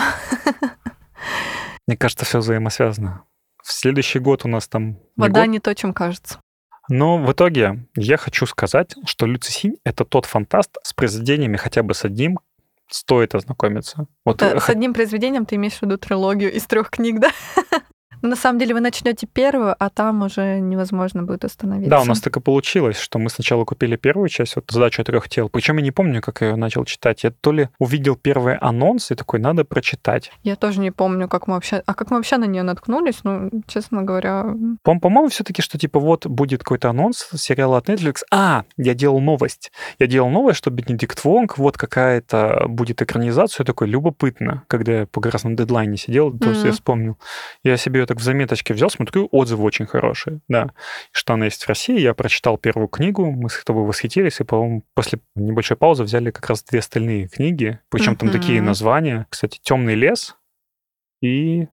Мне 1.88 1.98
кажется, 1.98 2.26
все 2.26 2.40
взаимосвязано. 2.40 3.24
В 3.64 3.72
следующий 3.72 4.20
год 4.20 4.46
у 4.46 4.48
нас 4.48 4.68
там... 4.68 4.90
не 4.90 5.00
Вода 5.16 5.42
год, 5.42 5.50
не 5.50 5.60
то, 5.60 5.74
чем 5.74 5.94
кажется. 5.94 6.40
Но 6.90 7.18
в 7.18 7.32
итоге 7.32 7.88
я 7.96 8.18
хочу 8.18 8.46
сказать, 8.46 8.96
что 9.06 9.26
Люци 9.26 9.52
Синь— 9.52 9.78
это 9.84 10.06
тот 10.06 10.26
фантаст 10.26 10.78
с 10.84 10.94
произведениями 10.94 11.58
хотя 11.58 11.84
бы 11.84 11.94
с 11.94 12.06
одним 12.06 12.40
стоит 12.90 13.34
ознакомиться. 13.34 14.08
Вот 14.24 14.42
э, 14.42 14.60
С 14.60 14.70
одним 14.70 14.94
произведением 14.94 15.46
ты 15.46 15.56
имеешь 15.56 15.74
в 15.74 15.82
виду 15.82 15.98
трилогию 15.98 16.54
из 16.54 16.66
трех 16.68 16.92
книг, 16.92 17.20
да? 17.20 17.32
Ну, 18.26 18.32
На 18.32 18.36
самом 18.36 18.58
деле 18.58 18.74
вы 18.74 18.80
начнете 18.80 19.28
первую, 19.28 19.76
а 19.78 19.90
там 19.92 20.24
уже 20.24 20.60
невозможно 20.60 21.22
будет 21.22 21.46
остановиться. 21.46 21.92
Да, 21.92 22.02
у 22.02 22.06
нас 22.06 22.22
так 22.22 22.36
и 22.38 22.40
получилось, 22.40 22.98
что 23.00 23.20
мы 23.20 23.30
сначала 23.30 23.66
купили 23.66 23.98
первую 23.98 24.30
часть, 24.30 24.56
вот 24.56 24.66
задачу 24.72 25.04
трех 25.04 25.30
тел. 25.30 25.48
Причем 25.48 25.78
я 25.78 25.84
не 25.84 25.92
помню, 25.92 26.24
как 26.24 26.42
я 26.42 26.48
ее 26.50 26.56
начал 26.56 26.86
читать. 26.86 27.24
Я 27.24 27.30
то 27.30 27.52
ли 27.52 27.70
увидел 27.78 28.16
первый 28.16 28.56
анонс 28.58 29.12
и 29.12 29.16
такой, 29.16 29.40
надо 29.40 29.64
прочитать. 29.64 30.32
Я 30.44 30.56
тоже 30.56 30.80
не 30.80 30.90
помню, 30.90 31.28
как 31.28 31.46
мы 31.48 31.54
вообще... 31.54 31.84
А 31.86 31.94
как 31.94 32.10
мы 32.10 32.18
вообще 32.18 32.38
на 32.38 32.46
нее 32.46 32.64
наткнулись? 32.64 33.20
Ну, 33.24 33.52
честно 33.68 34.02
говоря... 34.02 34.56
По- 34.82 35.00
По-моему, 35.00 35.30
все-таки, 35.30 35.62
что 35.62 35.78
типа 35.78 36.00
вот 36.00 36.26
будет 36.26 36.64
какой-то 36.64 36.90
анонс 36.90 37.30
сериала 37.36 37.78
от 37.78 37.90
Netflix. 37.90 38.24
А, 38.32 38.64
я 38.76 38.96
делал 38.96 39.20
новость. 39.20 39.72
Я 40.00 40.08
делал 40.08 40.32
новость, 40.32 40.58
что 40.58 40.72
Бенедикт 40.72 41.24
Вонг, 41.24 41.60
вот 41.60 41.78
какая-то 41.78 42.66
будет 42.68 43.04
экранизация. 43.04 43.64
Я 43.64 43.66
такой, 43.66 43.88
любопытно. 43.88 44.64
Когда 44.68 45.02
я 45.02 45.06
по 45.06 45.22
красном 45.22 45.56
дедлайне 45.56 45.98
сидел, 45.98 46.36
то 46.36 46.50
есть 46.50 46.64
я 46.64 46.72
вспомнил. 46.72 47.20
Я 47.64 47.78
себе 47.78 48.00
ее 48.00 48.06
так 48.08 48.15
в 48.16 48.24
заметочке 48.24 48.74
взял, 48.74 48.90
смотрю, 48.90 49.28
отзывы 49.32 49.64
очень 49.64 49.86
хорошие. 49.86 50.40
Да. 50.48 50.72
Что 51.12 51.34
она 51.34 51.46
есть 51.46 51.64
в 51.64 51.68
России. 51.68 52.00
Я 52.00 52.14
прочитал 52.14 52.58
первую 52.58 52.88
книгу, 52.88 53.32
мы 53.32 53.50
с 53.50 53.64
тобой 53.64 53.84
восхитились, 53.84 54.40
и, 54.40 54.44
по-моему, 54.44 54.84
после 54.94 55.20
небольшой 55.36 55.78
паузы 55.78 56.04
взяли 56.04 56.32
как 56.32 56.50
раз 56.50 56.64
две 56.64 56.80
остальные 56.80 57.28
книги. 57.28 57.80
Причем 57.90 58.16
там 58.16 58.30
такие 58.30 58.62
названия. 58.62 59.28
Кстати, 59.30 59.60
Темный 59.62 59.96
лес 59.96 60.36
и 61.22 61.68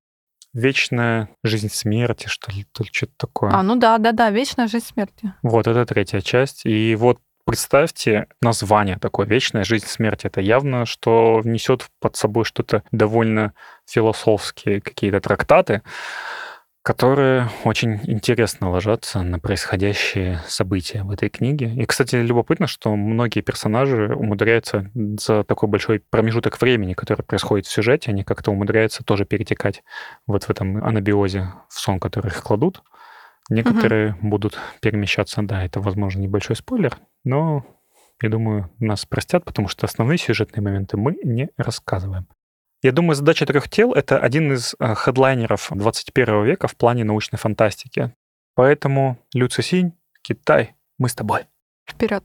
Вечная 0.55 1.31
жизнь 1.43 1.71
смерти, 1.71 2.27
что 2.27 2.53
ли, 2.53 2.67
то 2.73 2.85
ли 2.85 2.91
что-то 2.93 3.13
такое. 3.17 3.53
А, 3.53 3.63
ну 3.63 3.77
да, 3.77 3.97
да, 3.97 4.13
да, 4.13 4.29
вечная 4.29 4.69
жизнь 4.69 4.85
смерти. 4.85 5.33
Вот, 5.43 5.67
это 5.67 5.87
третья 5.87 6.21
часть. 6.21 6.67
И 6.67 6.95
вот 6.95 7.21
представьте 7.45 8.27
название 8.41 8.99
такое 8.99 9.27
«Вечная 9.27 9.65
жизнь 9.65 9.87
смерти». 9.87 10.27
Это 10.27 10.41
явно, 10.41 10.87
что 10.87 11.41
внесет 11.41 11.87
под 12.01 12.17
собой 12.17 12.45
что-то 12.45 12.83
довольно 12.93 13.53
философские 13.87 14.81
какие-то 14.81 15.21
трактаты, 15.21 15.83
которые 16.83 17.49
очень 17.65 18.01
интересно 18.05 18.71
ложатся 18.71 19.23
на 19.23 19.39
происходящие 19.39 20.41
события 20.49 21.05
в 21.05 21.11
этой 21.11 21.29
книге. 21.29 21.73
И, 21.77 21.85
кстати, 21.87 22.17
любопытно, 22.17 22.67
что 22.67 22.97
многие 22.97 23.41
персонажи 23.41 24.15
умудряются 24.15 24.91
за 24.95 25.45
такой 25.45 25.69
большой 25.69 26.01
промежуток 26.01 26.61
времени, 26.61 26.95
который 26.95 27.23
происходит 27.23 27.67
в 27.67 27.71
сюжете, 27.71 28.11
они 28.11 28.25
как-то 28.25 28.51
умудряются 28.51 29.05
тоже 29.05 29.25
перетекать 29.25 29.85
вот 30.27 30.45
в 30.45 30.51
этом 30.51 30.85
анабиозе 30.85 31.53
в 31.69 31.79
сон, 31.79 32.01
который 32.01 32.29
их 32.29 32.43
кладут. 32.43 32.83
Некоторые 33.53 34.17
будут 34.23 34.59
перемещаться, 34.81 35.43
да, 35.43 35.65
это, 35.65 35.81
возможно, 35.81 36.21
небольшой 36.21 36.57
спойлер, 36.57 36.97
но 37.25 37.65
я 38.23 38.29
думаю, 38.29 38.71
нас 38.79 39.05
простят, 39.05 39.45
потому 39.45 39.69
что 39.69 39.87
основные 39.87 40.19
сюжетные 40.19 40.63
моменты 40.63 40.97
мы 40.97 41.17
не 41.25 41.51
рассказываем. 41.57 42.29
Я 42.83 42.93
думаю, 42.93 43.15
задача 43.15 43.47
трех 43.47 43.69
тел— 43.69 43.93
это 43.95 44.19
один 44.19 44.53
из 44.53 44.75
э, 44.79 44.95
хедлайнеров 44.95 45.69
21 45.71 46.45
века 46.45 46.67
в 46.67 46.77
плане 46.77 47.05
научной 47.05 47.37
фантастики. 47.37 48.15
Поэтому, 48.55 49.19
Люци 49.35 49.63
Синь, 49.63 49.93
Китай, 50.23 50.75
мы 50.99 51.09
с 51.09 51.15
тобой. 51.15 51.47
Вперед. 51.89 52.23